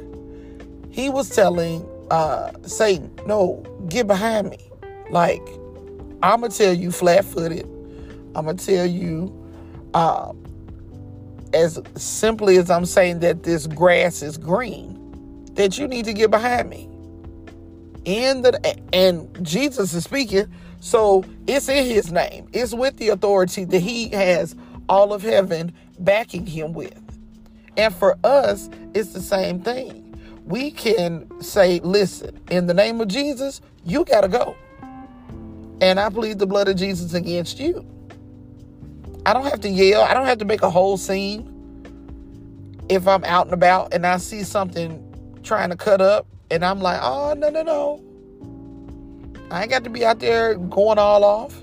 he 0.90 1.08
was 1.08 1.30
telling 1.30 1.88
uh, 2.10 2.52
Satan, 2.62 3.10
No, 3.26 3.64
get 3.88 4.06
behind 4.06 4.50
me. 4.50 4.58
Like, 5.10 5.46
I'm 6.22 6.40
gonna 6.40 6.52
tell 6.52 6.74
you 6.74 6.92
flat 6.92 7.24
footed. 7.24 7.64
I'm 8.34 8.46
gonna 8.46 8.54
tell 8.54 8.86
you 8.86 9.34
um, 9.94 10.42
as 11.52 11.80
simply 11.96 12.58
as 12.58 12.70
I'm 12.70 12.86
saying 12.86 13.20
that 13.20 13.42
this 13.42 13.66
grass 13.66 14.22
is 14.22 14.38
green, 14.38 15.44
that 15.54 15.78
you 15.78 15.88
need 15.88 16.04
to 16.06 16.12
get 16.12 16.30
behind 16.30 16.70
me. 16.70 16.88
In 18.04 18.42
the 18.42 18.78
and 18.94 19.44
Jesus 19.46 19.92
is 19.92 20.04
speaking, 20.04 20.46
so 20.80 21.24
it's 21.46 21.68
in 21.68 21.84
his 21.84 22.10
name. 22.12 22.48
It's 22.52 22.74
with 22.74 22.96
the 22.96 23.08
authority 23.10 23.64
that 23.64 23.80
he 23.80 24.08
has 24.10 24.54
all 24.88 25.12
of 25.12 25.22
heaven 25.22 25.72
backing 25.98 26.46
him 26.46 26.72
with. 26.72 26.98
And 27.76 27.94
for 27.94 28.18
us, 28.24 28.68
it's 28.94 29.12
the 29.12 29.20
same 29.22 29.60
thing. 29.60 30.06
We 30.44 30.70
can 30.70 31.28
say, 31.40 31.80
listen, 31.80 32.38
in 32.50 32.66
the 32.66 32.74
name 32.74 33.00
of 33.00 33.08
Jesus, 33.08 33.60
you 33.84 34.04
got 34.04 34.22
to 34.22 34.28
go. 34.28 34.56
And 35.80 35.98
I 35.98 36.10
plead 36.10 36.38
the 36.38 36.46
blood 36.46 36.68
of 36.68 36.76
Jesus 36.76 37.14
against 37.14 37.58
you. 37.58 37.86
I 39.24 39.32
don't 39.32 39.44
have 39.44 39.60
to 39.60 39.68
yell. 39.68 40.02
I 40.02 40.14
don't 40.14 40.26
have 40.26 40.38
to 40.38 40.44
make 40.44 40.62
a 40.62 40.70
whole 40.70 40.96
scene. 40.96 41.46
If 42.88 43.06
I'm 43.06 43.24
out 43.24 43.46
and 43.46 43.54
about 43.54 43.94
and 43.94 44.06
I 44.06 44.16
see 44.16 44.42
something 44.42 45.06
trying 45.42 45.70
to 45.70 45.76
cut 45.76 46.00
up 46.00 46.26
and 46.50 46.64
I'm 46.64 46.80
like, 46.80 47.00
oh, 47.02 47.34
no, 47.34 47.48
no, 47.48 47.62
no. 47.62 48.04
I 49.50 49.62
ain't 49.62 49.70
got 49.70 49.84
to 49.84 49.90
be 49.90 50.04
out 50.04 50.20
there 50.20 50.54
going 50.54 50.98
all 50.98 51.24
off. 51.24 51.62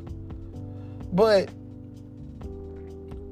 But 1.13 1.49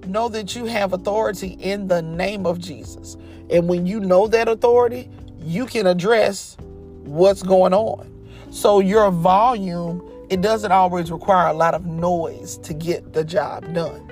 know 0.08 0.30
that 0.30 0.56
you 0.56 0.65
have 0.65 0.94
authority 0.94 1.58
in 1.60 1.88
the 1.88 2.01
name 2.01 2.46
of 2.46 2.60
Jesus. 2.60 3.18
And 3.50 3.68
when 3.68 3.86
you 3.86 4.00
know 4.00 4.27
that 4.27 4.48
authority, 4.48 5.10
you 5.39 5.65
can 5.65 5.88
address 5.88 6.58
what's 7.04 7.44
going 7.44 7.74
on. 7.74 8.12
So 8.51 8.80
your 8.80 9.12
volume 9.12 10.01
it 10.36 10.42
doesn't 10.42 10.74
always 10.74 11.13
require 11.13 11.48
a 11.48 11.54
lot 11.54 11.74
of 11.74 11.86
noise 11.86 12.58
to 12.58 12.74
get 12.74 13.13
the 13.13 13.24
job 13.24 13.74
done. 13.74 14.12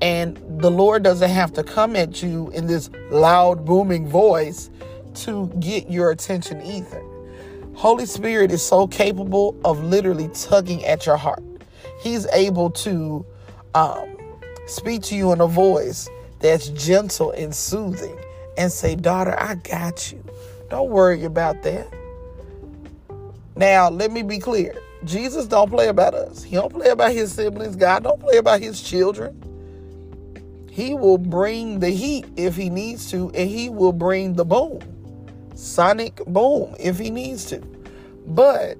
And 0.00 0.42
the 0.62 0.70
Lord 0.70 1.02
doesn't 1.02 1.28
have 1.28 1.52
to 1.52 1.62
come 1.62 1.94
at 1.94 2.22
you 2.22 2.48
in 2.54 2.66
this 2.66 2.88
loud, 3.10 3.66
booming 3.66 4.08
voice 4.08 4.70
to 5.16 5.48
get 5.60 5.90
your 5.90 6.10
attention 6.10 6.62
either. 6.62 7.02
Holy 7.74 8.06
Spirit 8.06 8.50
is 8.50 8.62
so 8.62 8.86
capable 8.86 9.60
of 9.62 9.84
literally 9.84 10.28
tugging 10.28 10.82
at 10.86 11.04
your 11.04 11.18
heart. 11.18 11.44
He's 12.00 12.24
able 12.28 12.70
to 12.70 13.26
um, 13.74 14.16
speak 14.66 15.02
to 15.02 15.16
you 15.16 15.32
in 15.32 15.42
a 15.42 15.46
voice 15.46 16.08
that's 16.40 16.68
gentle 16.70 17.32
and 17.32 17.54
soothing 17.54 18.18
and 18.56 18.72
say, 18.72 18.94
Daughter, 18.94 19.38
I 19.38 19.56
got 19.56 20.12
you. 20.12 20.24
Don't 20.70 20.88
worry 20.88 21.24
about 21.24 21.62
that. 21.64 21.92
Now, 23.54 23.90
let 23.90 24.10
me 24.10 24.22
be 24.22 24.38
clear 24.38 24.74
Jesus 25.04 25.46
don't 25.46 25.70
play 25.70 25.88
about 25.88 26.14
us. 26.14 26.42
He 26.42 26.56
don't 26.56 26.72
play 26.72 26.88
about 26.88 27.12
his 27.12 27.32
siblings. 27.32 27.76
God 27.76 28.02
don't 28.02 28.20
play 28.20 28.36
about 28.36 28.60
his 28.60 28.82
children. 28.82 29.44
He 30.70 30.94
will 30.94 31.18
bring 31.18 31.80
the 31.80 31.90
heat 31.90 32.26
if 32.36 32.56
he 32.56 32.70
needs 32.70 33.10
to, 33.10 33.30
and 33.30 33.48
he 33.48 33.68
will 33.68 33.92
bring 33.92 34.34
the 34.34 34.44
boom, 34.44 34.80
sonic 35.54 36.24
boom 36.26 36.74
if 36.78 36.98
he 36.98 37.10
needs 37.10 37.46
to. 37.46 37.60
But 38.26 38.76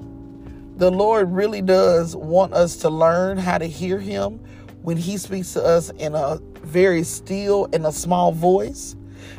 the 0.77 0.91
Lord 0.91 1.33
really 1.33 1.63
does 1.63 2.15
want 2.15 2.53
us 2.53 2.77
to 2.79 2.89
learn 2.89 3.39
how 3.39 3.59
to 3.59 3.67
hear 3.67 3.99
him 3.99 4.39
when 4.83 4.97
he 4.97 5.17
speaks 5.17 5.53
to 5.55 5.65
us 5.65 5.91
in 5.91 6.15
a 6.15 6.39
very 6.63 7.03
still 7.03 7.69
and 7.73 7.87
a 7.87 7.93
small 7.93 8.31
voice 8.31 8.95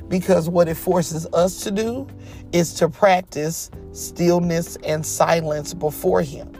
because 0.09 0.49
what 0.49 0.67
it 0.67 0.75
forces 0.75 1.25
us 1.27 1.63
to 1.63 1.71
do 1.71 2.07
is 2.51 2.73
to 2.73 2.89
practice 2.89 3.71
stillness 3.93 4.77
and 4.83 5.05
silence 5.05 5.73
before 5.73 6.21
him 6.21 6.51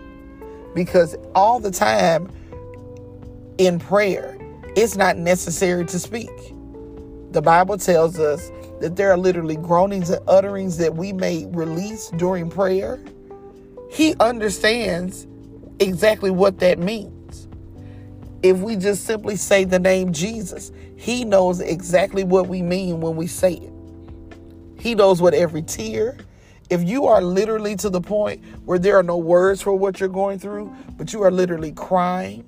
because 0.79 1.17
all 1.35 1.59
the 1.59 1.71
time 1.71 2.31
in 3.57 3.79
prayer, 3.79 4.37
it's 4.77 4.95
not 4.95 5.17
necessary 5.17 5.85
to 5.85 5.99
speak. 5.99 6.31
The 7.31 7.41
Bible 7.41 7.77
tells 7.77 8.17
us 8.17 8.49
that 8.79 8.95
there 8.95 9.11
are 9.11 9.17
literally 9.17 9.57
groanings 9.57 10.09
and 10.09 10.21
utterings 10.29 10.77
that 10.77 10.95
we 10.95 11.11
may 11.11 11.47
release 11.47 12.11
during 12.17 12.49
prayer 12.49 12.97
He 13.91 14.15
understands 14.21 15.27
exactly 15.79 16.31
what 16.31 16.59
that 16.59 16.79
means. 16.79 17.49
If 18.43 18.59
we 18.59 18.77
just 18.77 19.05
simply 19.05 19.35
say 19.35 19.65
the 19.65 19.79
name 19.79 20.13
Jesus, 20.13 20.71
He 20.95 21.25
knows 21.25 21.61
exactly 21.61 22.23
what 22.23 22.47
we 22.47 22.61
mean 22.61 23.01
when 23.01 23.17
we 23.17 23.27
say 23.27 23.55
it. 23.55 23.73
He 24.79 24.95
knows 24.95 25.21
what 25.21 25.33
every 25.33 25.63
tear, 25.63 26.17
if 26.69 26.83
you 26.83 27.05
are 27.07 27.21
literally 27.21 27.75
to 27.77 27.89
the 27.89 28.01
point 28.01 28.43
where 28.65 28.79
there 28.79 28.97
are 28.97 29.03
no 29.03 29.17
words 29.17 29.61
for 29.61 29.73
what 29.73 29.99
you're 29.99 30.09
going 30.09 30.39
through, 30.39 30.73
but 30.97 31.13
you 31.13 31.23
are 31.23 31.31
literally 31.31 31.71
crying 31.71 32.45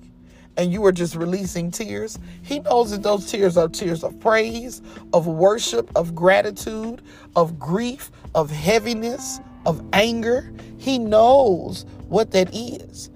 and 0.58 0.72
you 0.72 0.86
are 0.86 0.92
just 0.92 1.16
releasing 1.16 1.72
tears, 1.72 2.20
He 2.44 2.60
knows 2.60 2.92
that 2.92 3.04
those 3.04 3.32
tears 3.32 3.58
are 3.58 3.68
tears 3.68 4.04
of 4.04 4.20
praise, 4.20 4.82
of 5.14 5.26
worship, 5.28 5.90
of 5.96 6.14
gratitude, 6.14 7.02
of 7.36 7.58
grief, 7.58 8.12
of 8.36 8.52
heaviness, 8.52 9.40
of 9.66 9.84
anger. 9.94 10.52
He 10.78 11.00
knows 11.00 11.86
what 12.10 12.32
that 12.32 12.54
is. 12.54 13.10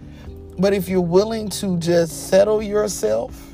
But 0.57 0.73
if 0.73 0.87
you're 0.87 1.01
willing 1.01 1.49
to 1.49 1.77
just 1.77 2.29
settle 2.29 2.63
yourself 2.63 3.53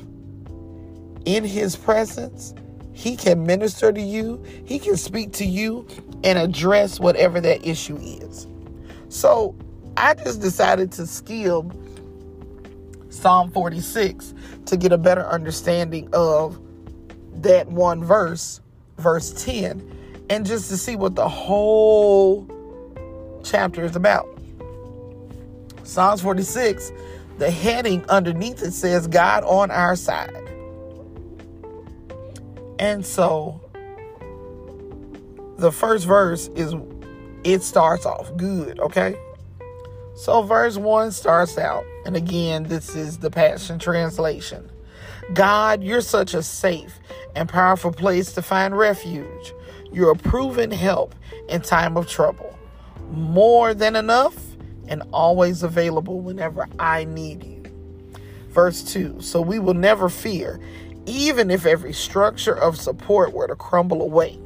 in 1.24 1.44
His 1.44 1.76
presence, 1.76 2.54
He 2.92 3.16
can 3.16 3.46
minister 3.46 3.92
to 3.92 4.00
you, 4.00 4.42
He 4.64 4.78
can 4.78 4.96
speak 4.96 5.32
to 5.34 5.44
you 5.44 5.86
and 6.24 6.38
address 6.38 7.00
whatever 7.00 7.40
that 7.40 7.66
issue 7.66 7.96
is. 7.96 8.46
So 9.08 9.54
I 9.96 10.14
just 10.14 10.40
decided 10.40 10.92
to 10.92 11.06
skim 11.06 11.72
Psalm 13.10 13.50
46 13.50 14.34
to 14.66 14.76
get 14.76 14.92
a 14.92 14.98
better 14.98 15.26
understanding 15.26 16.08
of 16.12 16.58
that 17.42 17.68
one 17.68 18.02
verse, 18.02 18.60
verse 18.98 19.44
10, 19.44 20.26
and 20.30 20.46
just 20.46 20.68
to 20.70 20.76
see 20.76 20.96
what 20.96 21.14
the 21.14 21.28
whole 21.28 22.48
chapter 23.44 23.84
is 23.84 23.96
about. 23.96 24.26
Psalms 25.84 26.22
46, 26.22 26.92
the 27.38 27.50
heading 27.50 28.04
underneath 28.08 28.62
it 28.62 28.72
says, 28.72 29.06
God 29.06 29.44
on 29.44 29.70
our 29.70 29.96
side. 29.96 30.41
And 32.82 33.06
so 33.06 33.60
the 35.56 35.70
first 35.70 36.04
verse 36.04 36.48
is, 36.56 36.74
it 37.44 37.62
starts 37.62 38.04
off 38.04 38.36
good, 38.36 38.80
okay? 38.80 39.14
So 40.16 40.42
verse 40.42 40.76
1 40.76 41.12
starts 41.12 41.56
out, 41.58 41.84
and 42.06 42.16
again, 42.16 42.64
this 42.64 42.96
is 42.96 43.18
the 43.18 43.30
Passion 43.30 43.78
Translation. 43.78 44.68
God, 45.32 45.84
you're 45.84 46.00
such 46.00 46.34
a 46.34 46.42
safe 46.42 46.98
and 47.36 47.48
powerful 47.48 47.92
place 47.92 48.32
to 48.32 48.42
find 48.42 48.76
refuge. 48.76 49.54
You're 49.92 50.10
a 50.10 50.16
proven 50.16 50.72
help 50.72 51.14
in 51.48 51.60
time 51.60 51.96
of 51.96 52.08
trouble. 52.08 52.58
More 53.12 53.74
than 53.74 53.94
enough 53.94 54.36
and 54.88 55.04
always 55.12 55.62
available 55.62 56.20
whenever 56.20 56.66
I 56.80 57.04
need 57.04 57.44
you. 57.44 57.62
Verse 58.48 58.82
2 58.82 59.20
So 59.20 59.40
we 59.40 59.60
will 59.60 59.74
never 59.74 60.08
fear, 60.08 60.58
even 61.06 61.50
if 61.50 61.66
every 61.66 61.92
structure 61.92 62.54
of 62.54 62.76
support 62.76 63.32
were 63.32 63.46
to 63.46 63.56
crumble 63.56 64.02
away. 64.02 64.38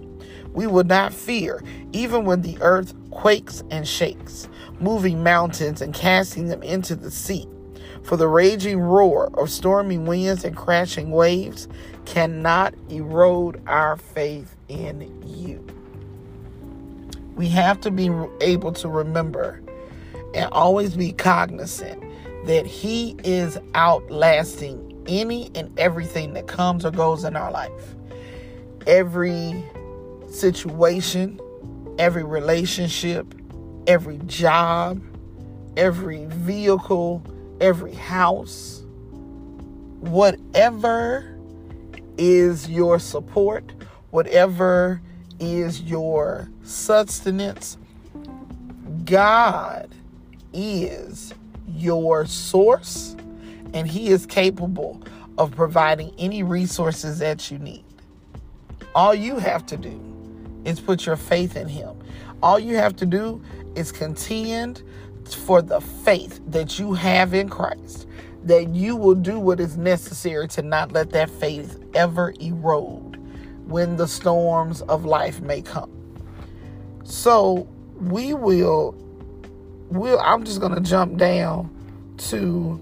We 0.53 0.67
will 0.67 0.85
not 0.85 1.13
fear, 1.13 1.63
even 1.93 2.25
when 2.25 2.43
the 2.43 2.57
earth 2.61 2.95
quakes 3.11 3.63
and 3.71 3.87
shakes, 3.87 4.49
moving 4.81 5.23
mountains 5.23 5.83
and 5.83 5.93
casting 5.93 6.47
them 6.47 6.63
into 6.63 6.95
the 6.95 7.11
sea. 7.11 7.47
For 8.03 8.17
the 8.17 8.29
raging 8.29 8.79
roar 8.79 9.31
of 9.35 9.51
stormy 9.51 9.99
winds 9.99 10.45
and 10.45 10.57
crashing 10.57 11.11
waves 11.11 11.67
cannot 12.05 12.75
erode 12.89 13.61
our 13.67 13.97
faith 13.97 14.55
in 14.69 15.23
you. 15.27 15.67
We 17.35 17.49
have 17.49 17.81
to 17.81 17.91
be 17.91 18.11
able 18.41 18.73
to 18.75 18.89
remember 18.89 19.61
and 20.35 20.49
always 20.53 20.95
be 20.95 21.13
cognizant 21.13 22.03
that 22.47 22.65
He 22.65 23.17
is 23.25 23.59
outlasting 23.75 24.86
any 25.09 25.51
and 25.55 25.77
everything 25.79 26.35
that 26.35 26.47
comes 26.47 26.85
or 26.85 26.91
goes 26.91 27.25
in 27.25 27.37
our 27.37 27.51
life. 27.51 27.95
Every 28.87 29.65
situation, 30.31 31.41
every 31.99 32.25
relationship, 32.25 33.35
every 33.87 34.19
job, 34.27 35.03
every 35.77 36.27
vehicle, 36.27 37.23
every 37.61 37.95
house, 37.95 38.83
whatever 40.01 41.37
is 42.19 42.69
your 42.69 42.99
support, 42.99 43.73
whatever 44.11 45.01
is 45.39 45.83
your 45.83 46.49
sustenance, 46.63 47.77
God 49.05 49.91
is 50.53 51.35
your 51.69 52.27
source 52.27 53.17
and 53.75 53.87
He 53.89 54.09
is 54.09 54.27
capable 54.27 55.03
of 55.39 55.55
providing 55.55 56.13
any 56.19 56.43
resources 56.43 57.19
that 57.19 57.51
you 57.51 57.59
need. 57.59 57.85
All 58.95 59.15
you 59.15 59.39
have 59.39 59.67
to 59.67 59.77
do 59.77 60.01
is 60.65 60.81
put 60.81 61.07
your 61.07 61.17
faith 61.17 61.57
in 61.57 61.69
Him. 61.69 61.97
All 62.43 62.59
you 62.59 62.77
have 62.77 62.97
to 62.97 63.07
do 63.07 63.43
is 63.75 63.93
contend 63.93 64.83
for 65.45 65.63
the 65.63 65.81
faith 65.81 66.41
that 66.49 66.79
you 66.79 66.95
have 66.95 67.35
in 67.35 67.49
Christ, 67.49 68.07
that 68.45 68.69
you 68.69 68.97
will 68.97 69.15
do 69.15 69.39
what 69.39 69.61
is 69.61 69.77
necessary 69.77 70.49
to 70.49 70.63
not 70.63 70.93
let 70.93 71.11
that 71.11 71.31
faith 71.31 71.79
ever 71.95 72.33
erode 72.41 73.17
when 73.67 73.97
the 73.97 74.07
storms 74.07 74.83
of 74.83 75.05
life 75.05 75.41
may 75.41 75.61
come. 75.63 75.91
So 77.05 77.69
we 78.01 78.35
will 78.35 78.95
we'll 79.89 80.19
I'm 80.21 80.45
just 80.45 80.61
gonna 80.61 80.81
jump 80.81 81.17
down 81.17 81.71
to 82.19 82.81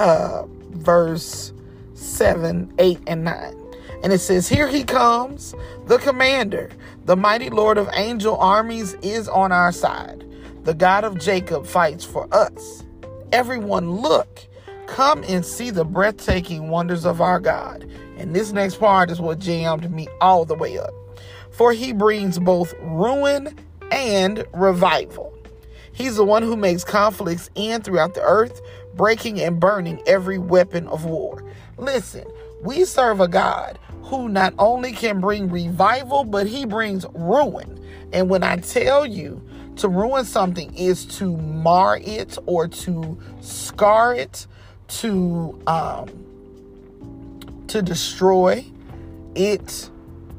uh 0.00 0.46
verse 0.70 1.52
7, 1.94 2.72
8, 2.78 2.98
and 3.06 3.24
9. 3.24 3.56
And 4.02 4.12
it 4.12 4.20
says, 4.20 4.48
Here 4.48 4.66
he 4.66 4.82
comes, 4.84 5.54
the 5.86 5.98
commander, 5.98 6.70
the 7.04 7.16
mighty 7.16 7.50
Lord 7.50 7.76
of 7.76 7.88
angel 7.92 8.36
armies 8.38 8.94
is 9.02 9.28
on 9.28 9.52
our 9.52 9.72
side. 9.72 10.24
The 10.64 10.74
God 10.74 11.04
of 11.04 11.18
Jacob 11.18 11.66
fights 11.66 12.04
for 12.04 12.26
us. 12.32 12.84
Everyone, 13.32 13.90
look, 13.90 14.46
come 14.86 15.22
and 15.28 15.44
see 15.44 15.70
the 15.70 15.84
breathtaking 15.84 16.70
wonders 16.70 17.04
of 17.04 17.20
our 17.20 17.38
God. 17.38 17.82
And 18.16 18.34
this 18.34 18.52
next 18.52 18.76
part 18.76 19.10
is 19.10 19.20
what 19.20 19.38
jammed 19.38 19.90
me 19.90 20.08
all 20.20 20.44
the 20.44 20.54
way 20.54 20.78
up. 20.78 20.92
For 21.50 21.72
he 21.72 21.92
brings 21.92 22.38
both 22.38 22.74
ruin 22.80 23.54
and 23.90 24.44
revival. 24.54 25.34
He's 25.92 26.16
the 26.16 26.24
one 26.24 26.42
who 26.42 26.56
makes 26.56 26.84
conflicts 26.84 27.50
end 27.56 27.84
throughout 27.84 28.14
the 28.14 28.22
earth, 28.22 28.60
breaking 28.94 29.40
and 29.40 29.60
burning 29.60 30.02
every 30.06 30.38
weapon 30.38 30.86
of 30.88 31.04
war. 31.04 31.44
Listen, 31.76 32.24
we 32.62 32.84
serve 32.84 33.20
a 33.20 33.28
God 33.28 33.78
who 34.02 34.28
not 34.28 34.54
only 34.58 34.92
can 34.92 35.20
bring 35.20 35.50
revival, 35.50 36.24
but 36.24 36.46
he 36.46 36.66
brings 36.66 37.06
ruin. 37.14 37.78
And 38.12 38.28
when 38.28 38.42
I 38.42 38.56
tell 38.56 39.06
you 39.06 39.40
to 39.76 39.88
ruin 39.88 40.24
something 40.24 40.74
is 40.74 41.06
to 41.06 41.36
mar 41.36 41.96
it 41.96 42.36
or 42.46 42.68
to 42.68 43.18
scar 43.40 44.14
it, 44.14 44.46
to 44.88 45.58
um, 45.66 46.08
to 47.68 47.80
destroy 47.80 48.64
it, 49.34 49.88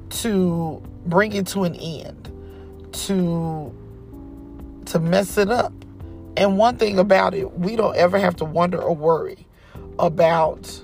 to 0.09 0.83
bring 1.05 1.33
it 1.33 1.47
to 1.47 1.63
an 1.63 1.75
end, 1.75 2.29
to 2.91 3.73
to 4.85 4.99
mess 4.99 5.37
it 5.37 5.49
up. 5.49 5.73
And 6.37 6.57
one 6.57 6.77
thing 6.77 6.97
about 6.97 7.33
it, 7.33 7.59
we 7.59 7.75
don't 7.75 7.95
ever 7.95 8.17
have 8.17 8.35
to 8.37 8.45
wonder 8.45 8.81
or 8.81 8.95
worry 8.95 9.47
about 9.99 10.81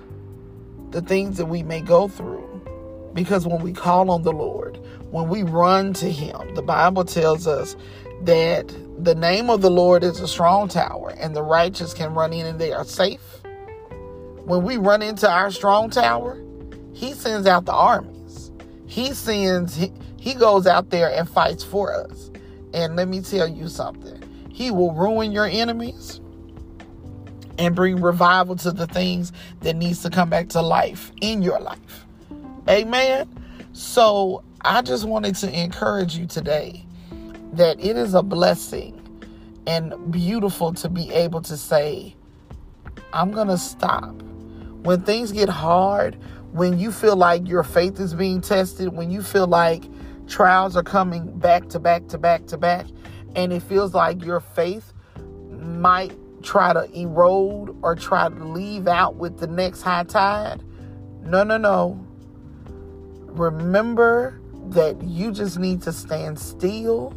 the 0.92 1.02
things 1.02 1.38
that 1.38 1.46
we 1.46 1.64
may 1.64 1.82
go 1.82 2.08
through 2.08 2.44
because 3.14 3.48
when 3.48 3.62
we 3.62 3.74
call 3.74 4.12
on 4.12 4.24
the 4.24 4.32
Lord, 4.32 4.80
when 5.10 5.30
we 5.30 5.44
run 5.44 5.94
to 5.94 6.12
Him, 6.12 6.54
the 6.56 6.62
Bible 6.62 7.04
tells 7.04 7.48
us 7.48 7.76
that 8.22 8.68
the 9.00 9.16
name 9.16 9.50
of 9.50 9.62
the 9.62 9.72
Lord 9.72 10.04
is 10.04 10.20
a 10.20 10.28
strong 10.28 10.68
tower 10.68 11.14
and 11.18 11.36
the 11.36 11.42
righteous 11.42 11.94
can 11.94 12.14
run 12.14 12.34
in 12.34 12.46
and 12.46 12.60
they 12.60 12.74
are 12.74 12.86
safe. 12.86 13.42
When 14.46 14.64
we 14.64 14.78
run 14.78 15.02
into 15.02 15.30
our 15.30 15.50
strong 15.52 15.90
tower, 15.90 16.40
He 16.94 17.14
sends 17.14 17.48
out 17.48 17.66
the 17.66 17.74
armies. 17.74 18.52
He 18.86 19.14
sends, 19.14 19.76
He, 19.76 19.92
he 20.20 20.34
goes 20.34 20.68
out 20.68 20.90
there 20.90 21.12
and 21.12 21.30
fights 21.30 21.64
for 21.64 21.94
us. 21.94 22.32
And 22.74 22.96
let 22.96 23.08
me 23.08 23.22
tell 23.22 23.48
you 23.48 23.68
something 23.68 24.17
He 24.58 24.72
will 24.72 24.92
ruin 24.92 25.32
your 25.32 25.46
enemies 25.46 26.20
and 27.60 27.76
bring 27.76 28.02
revival 28.02 28.56
to 28.56 28.72
the 28.72 28.88
things 28.88 29.32
that 29.62 29.76
needs 29.76 30.02
to 30.02 30.10
come 30.10 30.32
back 30.32 30.50
to 30.50 30.64
life 30.64 31.12
in 31.22 31.44
your 31.44 31.60
life. 31.60 32.08
Amen. 32.68 33.30
So 33.74 34.44
I 34.62 34.82
just 34.82 35.06
wanted 35.06 35.36
to 35.36 35.52
encourage 35.52 36.18
you 36.18 36.26
today 36.26 36.84
that 37.54 37.80
it 37.80 37.98
is 37.98 38.16
a 38.16 38.24
blessing 38.24 39.00
and 39.68 39.94
beautiful 40.12 40.74
to 40.74 40.90
be 40.90 41.12
able 41.12 41.44
to 41.44 41.56
say, 41.56 42.16
I'm 43.14 43.30
going 43.30 43.50
to 43.50 43.60
stop. 43.60 44.20
When 44.82 45.04
things 45.04 45.32
get 45.32 45.50
hard, 45.50 46.18
when 46.52 46.80
you 46.80 46.92
feel 46.92 47.16
like 47.16 47.48
your 47.48 47.62
faith 47.62 48.00
is 48.00 48.16
being 48.16 48.42
tested, 48.42 48.92
when 48.92 49.12
you 49.12 49.22
feel 49.22 49.46
like 49.46 49.84
trials 50.28 50.76
are 50.76 50.82
coming 50.82 51.38
back 51.38 51.70
to 51.70 51.80
back 51.80 52.08
to 52.08 52.18
back 52.18 52.48
to 52.48 52.58
back, 52.58 52.88
and 53.38 53.54
it 53.54 53.62
feels 53.62 53.94
like 53.94 54.26
your 54.26 54.42
faith 54.42 54.92
might 55.52 56.12
try 56.42 56.74
to 56.74 56.90
erode 57.00 57.78
or 57.84 57.96
try 57.96 58.28
to 58.28 58.44
leave 58.44 58.88
out 58.88 59.16
with 59.16 59.40
the 59.40 59.48
next 59.48 59.84
high 59.84 60.04
tide. 60.04 60.64
No, 61.22 61.44
no, 61.44 61.58
no. 61.58 62.04
Remember 63.28 64.42
that 64.70 65.02
you 65.04 65.32
just 65.32 65.60
need 65.60 65.84
to 65.84 65.94
stand 65.94 66.40
still 66.40 67.16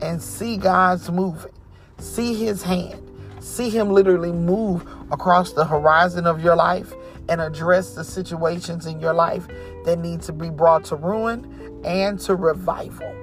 and 0.00 0.22
see 0.22 0.56
God's 0.56 1.10
moving, 1.10 1.52
see 1.98 2.34
His 2.34 2.62
hand, 2.62 3.06
see 3.40 3.68
Him 3.68 3.90
literally 3.90 4.32
move 4.32 4.86
across 5.12 5.52
the 5.52 5.66
horizon 5.66 6.26
of 6.26 6.42
your 6.42 6.56
life 6.56 6.94
and 7.28 7.42
address 7.42 7.94
the 7.94 8.04
situations 8.04 8.86
in 8.86 8.98
your 9.00 9.12
life 9.12 9.46
that 9.84 9.98
need 9.98 10.22
to 10.22 10.32
be 10.32 10.48
brought 10.48 10.84
to 10.84 10.96
ruin 10.96 11.82
and 11.84 12.18
to 12.20 12.34
revival 12.34 13.14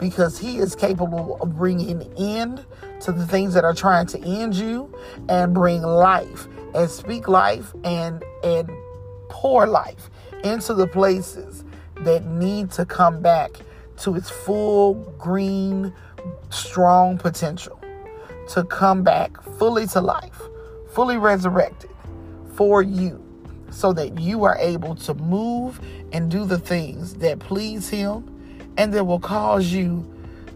because 0.00 0.38
he 0.38 0.56
is 0.56 0.74
capable 0.74 1.36
of 1.40 1.56
bringing 1.56 2.02
end 2.18 2.64
to 3.00 3.12
the 3.12 3.26
things 3.26 3.54
that 3.54 3.64
are 3.64 3.74
trying 3.74 4.06
to 4.06 4.18
end 4.24 4.54
you 4.54 4.92
and 5.28 5.54
bring 5.54 5.82
life 5.82 6.48
and 6.74 6.90
speak 6.90 7.28
life 7.28 7.72
and 7.84 8.24
and 8.42 8.68
pour 9.28 9.66
life 9.66 10.10
into 10.42 10.74
the 10.74 10.86
places 10.86 11.64
that 12.00 12.24
need 12.24 12.70
to 12.70 12.84
come 12.86 13.20
back 13.20 13.50
to 13.98 14.14
its 14.16 14.30
full 14.30 14.94
green 15.18 15.92
strong 16.48 17.18
potential 17.18 17.78
to 18.48 18.64
come 18.64 19.02
back 19.02 19.40
fully 19.58 19.86
to 19.86 20.00
life 20.00 20.40
fully 20.92 21.18
resurrected 21.18 21.90
for 22.54 22.82
you 22.82 23.22
so 23.70 23.92
that 23.92 24.18
you 24.18 24.44
are 24.44 24.56
able 24.58 24.94
to 24.94 25.14
move 25.14 25.80
and 26.12 26.30
do 26.30 26.44
the 26.44 26.58
things 26.58 27.14
that 27.14 27.38
please 27.38 27.88
Him 27.88 28.39
and 28.76 28.92
that 28.92 29.04
will 29.04 29.20
cause 29.20 29.72
you 29.72 30.08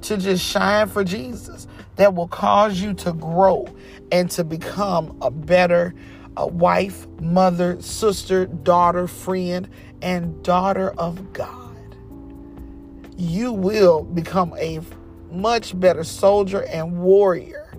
to 0.03 0.17
just 0.17 0.45
shine 0.45 0.89
for 0.89 1.05
Jesus, 1.05 1.67
that 1.97 2.15
will 2.15 2.29
cause 2.29 2.81
you 2.81 2.95
to 2.95 3.13
grow 3.13 3.67
and 4.13 4.31
to 4.33 4.45
become 4.45 5.17
a 5.23 5.31
better 5.31 5.95
a 6.37 6.47
wife, 6.47 7.07
mother, 7.21 7.81
sister, 7.81 8.47
daughter, 8.47 9.07
friend, 9.07 9.69
and 10.03 10.43
daughter 10.43 10.91
of 10.99 11.33
God. 11.33 11.97
You 13.17 13.53
will 13.53 14.03
become 14.03 14.55
a 14.59 14.81
much 15.31 15.79
better 15.79 16.05
soldier 16.05 16.65
and 16.65 17.01
warrior 17.01 17.73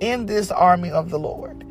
in 0.00 0.26
this 0.26 0.50
army 0.50 0.90
of 0.90 1.10
the 1.10 1.18
Lord. 1.18 1.64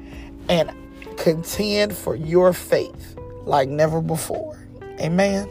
And 0.48 0.72
contend 1.18 1.96
for 1.96 2.16
your 2.16 2.54
faith 2.54 3.18
like 3.44 3.68
never 3.68 4.02
before. 4.02 4.58
Amen. 5.00 5.50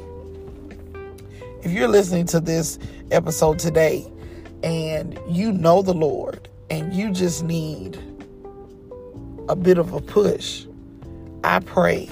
If 1.64 1.72
you're 1.72 1.88
listening 1.88 2.26
to 2.26 2.38
this 2.38 2.78
episode 3.10 3.58
today 3.58 4.06
and 4.62 5.18
you 5.28 5.50
know 5.50 5.82
the 5.82 5.92
Lord 5.92 6.48
and 6.70 6.94
you 6.94 7.10
just 7.10 7.42
need 7.42 7.98
a 9.48 9.56
bit 9.56 9.76
of 9.76 9.92
a 9.92 10.00
push, 10.00 10.66
I 11.42 11.58
pray 11.58 12.10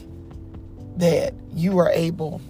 that 0.97 1.33
you 1.53 1.79
are 1.79 1.91
able 1.91 2.41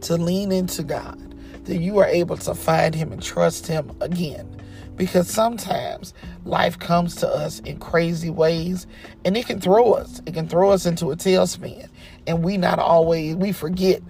to 0.00 0.16
lean 0.16 0.50
into 0.50 0.82
God, 0.82 1.20
that 1.66 1.76
you 1.76 1.98
are 1.98 2.08
able 2.08 2.36
to 2.38 2.52
find 2.52 2.92
Him 2.92 3.12
and 3.12 3.22
trust 3.22 3.68
Him 3.68 3.96
again. 4.00 4.50
Because 4.96 5.28
sometimes 5.30 6.14
life 6.44 6.80
comes 6.80 7.14
to 7.16 7.28
us 7.28 7.60
in 7.60 7.78
crazy 7.78 8.30
ways 8.30 8.88
and 9.24 9.36
it 9.36 9.46
can 9.46 9.60
throw 9.60 9.92
us. 9.92 10.20
It 10.26 10.34
can 10.34 10.48
throw 10.48 10.70
us 10.70 10.84
into 10.84 11.12
a 11.12 11.16
tailspin 11.16 11.88
and 12.26 12.42
we 12.42 12.56
not 12.56 12.80
always 12.80 13.36
we 13.36 13.52
forget 13.52 14.02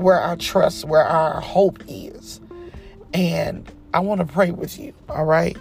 where 0.00 0.18
our 0.18 0.36
trust 0.36 0.84
where 0.84 1.04
our 1.04 1.40
hope 1.40 1.82
is 1.88 2.40
and 3.12 3.70
i 3.94 4.00
want 4.00 4.20
to 4.20 4.26
pray 4.26 4.50
with 4.50 4.78
you 4.78 4.92
all 5.08 5.24
right 5.24 5.56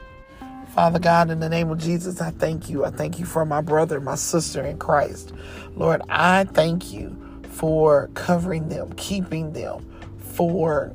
Father 0.69 0.99
God, 0.99 1.31
in 1.31 1.39
the 1.39 1.49
name 1.49 1.71
of 1.71 1.79
Jesus, 1.79 2.21
I 2.21 2.29
thank 2.29 2.69
you. 2.69 2.85
I 2.85 2.91
thank 2.91 3.19
you 3.19 3.25
for 3.25 3.43
my 3.43 3.59
brother, 3.59 3.99
my 3.99 4.15
sister 4.15 4.63
in 4.63 4.77
Christ. 4.77 5.33
Lord, 5.75 6.01
I 6.09 6.43
thank 6.43 6.93
you 6.93 7.17
for 7.49 8.09
covering 8.13 8.69
them, 8.69 8.93
keeping 8.93 9.51
them, 9.53 9.85
for 10.19 10.93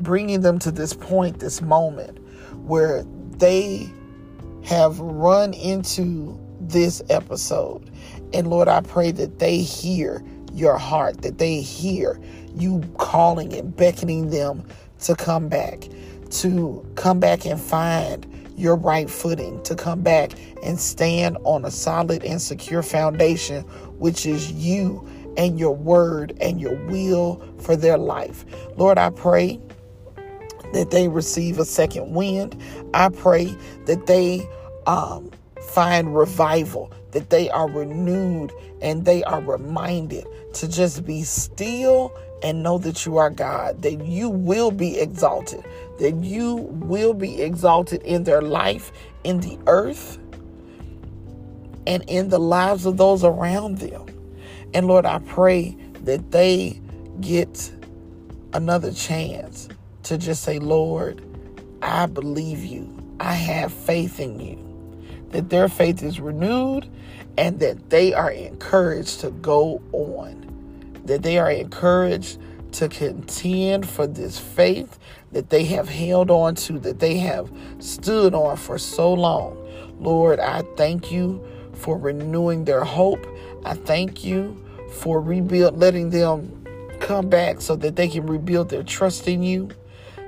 bringing 0.00 0.40
them 0.40 0.58
to 0.60 0.70
this 0.70 0.94
point, 0.94 1.38
this 1.38 1.60
moment 1.60 2.18
where 2.66 3.04
they 3.36 3.88
have 4.64 4.98
run 4.98 5.52
into 5.52 6.38
this 6.60 7.02
episode. 7.10 7.90
And 8.32 8.48
Lord, 8.48 8.68
I 8.68 8.80
pray 8.80 9.12
that 9.12 9.38
they 9.38 9.58
hear 9.58 10.24
your 10.52 10.76
heart, 10.78 11.22
that 11.22 11.38
they 11.38 11.60
hear 11.60 12.20
you 12.54 12.82
calling 12.98 13.52
and 13.54 13.74
beckoning 13.76 14.30
them 14.30 14.64
to 15.00 15.14
come 15.14 15.48
back, 15.48 15.88
to 16.30 16.86
come 16.96 17.20
back 17.20 17.46
and 17.46 17.60
find 17.60 18.26
your 18.56 18.76
right 18.76 19.08
footing, 19.08 19.62
to 19.62 19.74
come 19.74 20.02
back 20.02 20.32
and 20.62 20.78
stand 20.78 21.38
on 21.44 21.64
a 21.64 21.70
solid 21.70 22.24
and 22.24 22.42
secure 22.42 22.82
foundation, 22.82 23.62
which 23.98 24.26
is 24.26 24.52
you 24.52 25.06
and 25.36 25.58
your 25.58 25.74
word 25.74 26.36
and 26.40 26.60
your 26.60 26.74
will 26.86 27.42
for 27.58 27.76
their 27.76 27.96
life. 27.96 28.44
Lord, 28.76 28.98
I 28.98 29.10
pray 29.10 29.60
that 30.72 30.90
they 30.90 31.08
receive 31.08 31.58
a 31.58 31.64
second 31.64 32.12
wind. 32.14 32.60
I 32.94 33.08
pray 33.08 33.56
that 33.86 34.06
they 34.06 34.48
um, 34.86 35.30
find 35.70 36.16
revival, 36.16 36.92
that 37.12 37.30
they 37.30 37.48
are 37.50 37.68
renewed 37.68 38.52
and 38.80 39.04
they 39.04 39.22
are 39.24 39.40
reminded 39.40 40.26
to 40.54 40.68
just 40.68 41.04
be 41.04 41.22
still 41.22 42.12
and 42.42 42.62
know 42.62 42.78
that 42.78 43.04
you 43.04 43.18
are 43.18 43.30
God, 43.30 43.82
that 43.82 44.04
you 44.04 44.28
will 44.28 44.70
be 44.70 44.98
exalted, 44.98 45.64
that 45.98 46.14
you 46.24 46.56
will 46.56 47.14
be 47.14 47.42
exalted 47.42 48.02
in 48.02 48.24
their 48.24 48.42
life, 48.42 48.92
in 49.24 49.40
the 49.40 49.58
earth, 49.66 50.18
and 51.86 52.02
in 52.08 52.28
the 52.28 52.38
lives 52.38 52.86
of 52.86 52.96
those 52.96 53.24
around 53.24 53.78
them. 53.78 54.06
And 54.72 54.86
Lord, 54.86 55.04
I 55.04 55.18
pray 55.20 55.76
that 56.04 56.30
they 56.30 56.80
get 57.20 57.72
another 58.52 58.92
chance 58.92 59.68
to 60.04 60.16
just 60.16 60.42
say, 60.42 60.58
Lord, 60.58 61.22
I 61.82 62.06
believe 62.06 62.64
you. 62.64 62.96
I 63.20 63.34
have 63.34 63.72
faith 63.72 64.18
in 64.18 64.40
you. 64.40 64.69
That 65.30 65.50
their 65.50 65.68
faith 65.68 66.02
is 66.02 66.20
renewed 66.20 66.88
and 67.38 67.60
that 67.60 67.90
they 67.90 68.12
are 68.12 68.30
encouraged 68.30 69.20
to 69.20 69.30
go 69.30 69.80
on. 69.92 71.00
That 71.04 71.22
they 71.22 71.38
are 71.38 71.50
encouraged 71.50 72.38
to 72.72 72.88
contend 72.88 73.88
for 73.88 74.06
this 74.06 74.38
faith 74.38 74.98
that 75.32 75.50
they 75.50 75.64
have 75.64 75.88
held 75.88 76.30
on 76.30 76.54
to, 76.54 76.78
that 76.80 76.98
they 76.98 77.18
have 77.18 77.50
stood 77.78 78.34
on 78.34 78.56
for 78.56 78.78
so 78.78 79.12
long. 79.12 79.56
Lord, 79.98 80.40
I 80.40 80.62
thank 80.76 81.12
you 81.12 81.44
for 81.74 81.96
renewing 81.98 82.64
their 82.64 82.84
hope. 82.84 83.24
I 83.64 83.74
thank 83.74 84.24
you 84.24 84.62
for 84.92 85.20
rebuild, 85.20 85.78
letting 85.78 86.10
them 86.10 86.64
come 87.00 87.28
back 87.28 87.60
so 87.60 87.76
that 87.76 87.96
they 87.96 88.08
can 88.08 88.26
rebuild 88.26 88.68
their 88.68 88.82
trust 88.82 89.28
in 89.28 89.42
you 89.42 89.70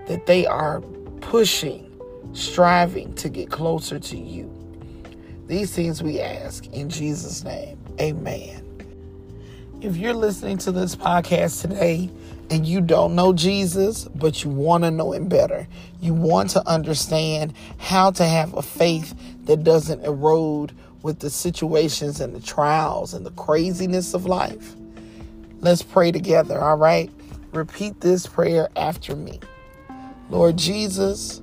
that 0.06 0.26
they 0.26 0.46
are 0.46 0.80
pushing, 1.20 1.90
striving 2.32 3.14
to 3.14 3.28
get 3.28 3.50
closer 3.50 3.98
to 3.98 4.16
you. 4.16 4.61
These 5.52 5.74
things 5.74 6.02
we 6.02 6.18
ask 6.18 6.66
in 6.68 6.88
Jesus' 6.88 7.44
name. 7.44 7.78
Amen. 8.00 8.64
If 9.82 9.98
you're 9.98 10.14
listening 10.14 10.56
to 10.56 10.72
this 10.72 10.96
podcast 10.96 11.60
today 11.60 12.08
and 12.48 12.66
you 12.66 12.80
don't 12.80 13.14
know 13.14 13.34
Jesus, 13.34 14.04
but 14.14 14.42
you 14.42 14.48
want 14.48 14.84
to 14.84 14.90
know 14.90 15.12
him 15.12 15.28
better, 15.28 15.68
you 16.00 16.14
want 16.14 16.48
to 16.52 16.66
understand 16.66 17.52
how 17.76 18.10
to 18.12 18.24
have 18.24 18.54
a 18.54 18.62
faith 18.62 19.14
that 19.44 19.62
doesn't 19.62 20.02
erode 20.06 20.72
with 21.02 21.18
the 21.18 21.28
situations 21.28 22.22
and 22.22 22.34
the 22.34 22.40
trials 22.40 23.12
and 23.12 23.26
the 23.26 23.32
craziness 23.32 24.14
of 24.14 24.24
life, 24.24 24.74
let's 25.60 25.82
pray 25.82 26.10
together, 26.10 26.58
all 26.58 26.78
right? 26.78 27.10
Repeat 27.52 28.00
this 28.00 28.26
prayer 28.26 28.70
after 28.74 29.14
me. 29.14 29.38
Lord 30.30 30.56
Jesus, 30.56 31.42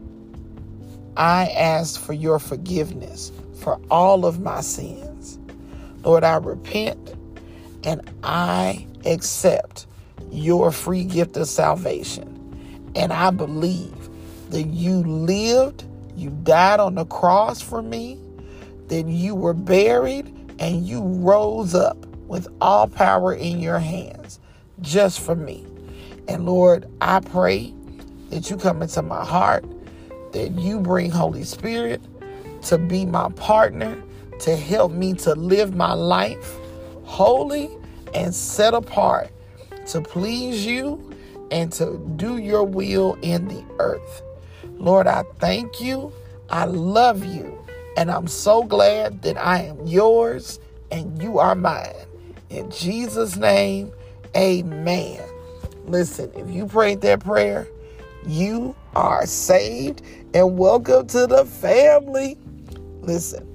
I 1.15 1.49
ask 1.49 2.01
for 2.01 2.13
your 2.13 2.39
forgiveness 2.39 3.31
for 3.59 3.79
all 3.91 4.25
of 4.25 4.39
my 4.41 4.61
sins. 4.61 5.37
Lord, 6.03 6.23
I 6.23 6.37
repent 6.37 7.15
and 7.83 8.01
I 8.23 8.87
accept 9.05 9.85
your 10.31 10.71
free 10.71 11.03
gift 11.03 11.37
of 11.37 11.47
salvation. 11.47 12.35
And 12.95 13.13
I 13.13 13.31
believe 13.31 14.09
that 14.49 14.67
you 14.67 15.03
lived, 15.03 15.83
you 16.15 16.29
died 16.43 16.79
on 16.79 16.95
the 16.95 17.05
cross 17.05 17.61
for 17.61 17.81
me, 17.81 18.19
that 18.87 19.05
you 19.05 19.35
were 19.35 19.53
buried, 19.53 20.27
and 20.59 20.85
you 20.85 21.01
rose 21.01 21.75
up 21.75 21.97
with 22.27 22.47
all 22.59 22.87
power 22.87 23.33
in 23.33 23.59
your 23.59 23.79
hands 23.79 24.39
just 24.81 25.19
for 25.19 25.35
me. 25.35 25.65
And 26.27 26.45
Lord, 26.45 26.89
I 27.01 27.19
pray 27.19 27.73
that 28.29 28.49
you 28.49 28.57
come 28.57 28.81
into 28.81 29.01
my 29.01 29.23
heart, 29.23 29.65
that 30.33 30.51
you 30.51 30.79
bring 30.79 31.11
Holy 31.11 31.43
Spirit 31.43 32.01
to 32.69 32.77
be 32.77 33.05
my 33.05 33.29
partner, 33.31 34.01
to 34.39 34.55
help 34.55 34.91
me 34.91 35.13
to 35.13 35.33
live 35.35 35.75
my 35.75 35.93
life 35.93 36.57
holy 37.03 37.67
and 38.13 38.33
set 38.33 38.75
apart 38.75 39.31
to 39.87 39.99
please 40.01 40.65
you 40.65 41.11
and 41.49 41.71
to 41.73 41.97
do 42.15 42.37
your 42.37 42.63
will 42.63 43.17
in 43.23 43.47
the 43.47 43.65
earth. 43.79 44.21
Lord, 44.77 45.07
I 45.07 45.23
thank 45.39 45.81
you. 45.81 46.13
I 46.51 46.65
love 46.65 47.25
you. 47.25 47.57
And 47.97 48.11
I'm 48.11 48.27
so 48.27 48.63
glad 48.63 49.23
that 49.23 49.37
I 49.37 49.63
am 49.63 49.87
yours 49.87 50.59
and 50.91 51.21
you 51.21 51.39
are 51.39 51.55
mine. 51.55 51.95
In 52.51 52.69
Jesus' 52.69 53.35
name, 53.35 53.91
amen. 54.37 55.21
Listen, 55.85 56.31
if 56.35 56.49
you 56.51 56.67
prayed 56.67 57.01
that 57.01 57.21
prayer, 57.21 57.67
you 58.27 58.75
are 58.95 59.25
saved 59.25 60.03
and 60.35 60.57
welcome 60.57 61.07
to 61.07 61.25
the 61.25 61.45
family. 61.45 62.37
Listen, 63.01 63.45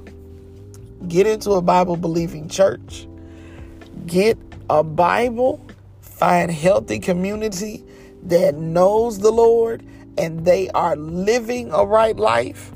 get 1.08 1.26
into 1.26 1.52
a 1.52 1.62
Bible 1.62 1.96
believing 1.96 2.48
church, 2.48 3.06
get 4.06 4.38
a 4.70 4.82
Bible, 4.82 5.64
find 6.00 6.50
healthy 6.50 6.98
community 6.98 7.84
that 8.24 8.54
knows 8.54 9.18
the 9.18 9.30
Lord 9.30 9.84
and 10.16 10.44
they 10.44 10.70
are 10.70 10.96
living 10.96 11.70
a 11.72 11.84
right 11.84 12.16
life 12.16 12.72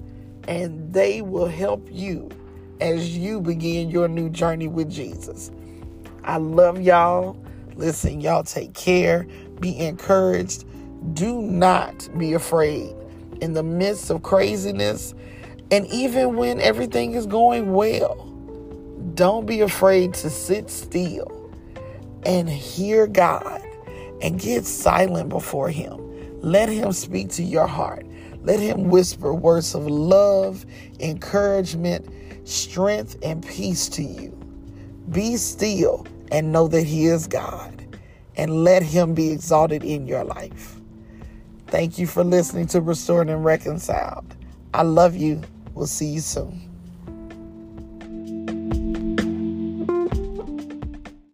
and 0.46 0.92
they 0.92 1.22
will 1.22 1.48
help 1.48 1.86
you 1.90 2.28
as 2.80 3.16
you 3.16 3.40
begin 3.40 3.90
your 3.90 4.08
new 4.08 4.28
journey 4.28 4.68
with 4.68 4.90
Jesus. 4.90 5.50
I 6.24 6.36
love 6.36 6.80
y'all. 6.80 7.42
Listen, 7.76 8.20
y'all 8.20 8.42
take 8.42 8.74
care. 8.74 9.26
Be 9.60 9.78
encouraged. 9.78 10.64
Do 11.14 11.40
not 11.40 12.08
be 12.18 12.32
afraid 12.34 12.94
in 13.40 13.52
the 13.52 13.62
midst 13.62 14.10
of 14.10 14.22
craziness 14.22 15.14
and 15.70 15.86
even 15.88 16.36
when 16.36 16.60
everything 16.60 17.14
is 17.14 17.26
going 17.26 17.72
well. 17.72 18.24
Don't 19.14 19.46
be 19.46 19.60
afraid 19.60 20.14
to 20.14 20.30
sit 20.30 20.70
still 20.70 21.50
and 22.24 22.48
hear 22.48 23.06
God 23.06 23.62
and 24.22 24.40
get 24.40 24.64
silent 24.64 25.28
before 25.28 25.70
Him. 25.70 26.40
Let 26.40 26.68
Him 26.68 26.92
speak 26.92 27.30
to 27.30 27.42
your 27.42 27.66
heart. 27.66 28.06
Let 28.42 28.60
Him 28.60 28.88
whisper 28.90 29.34
words 29.34 29.74
of 29.74 29.86
love, 29.86 30.64
encouragement, 31.00 32.08
strength, 32.48 33.16
and 33.22 33.46
peace 33.46 33.88
to 33.90 34.02
you. 34.02 34.30
Be 35.10 35.36
still 35.36 36.06
and 36.30 36.52
know 36.52 36.68
that 36.68 36.84
He 36.84 37.06
is 37.06 37.26
God, 37.26 37.98
and 38.36 38.64
let 38.64 38.82
Him 38.82 39.14
be 39.14 39.32
exalted 39.32 39.82
in 39.82 40.06
your 40.06 40.24
life. 40.24 40.76
Thank 41.68 41.98
you 41.98 42.06
for 42.06 42.24
listening 42.24 42.66
to 42.68 42.80
Restored 42.80 43.28
and 43.28 43.44
Reconciled. 43.44 44.36
I 44.72 44.82
love 44.82 45.16
you. 45.16 45.42
We'll 45.78 45.86
see 45.86 46.06
you 46.06 46.20
soon. 46.20 46.67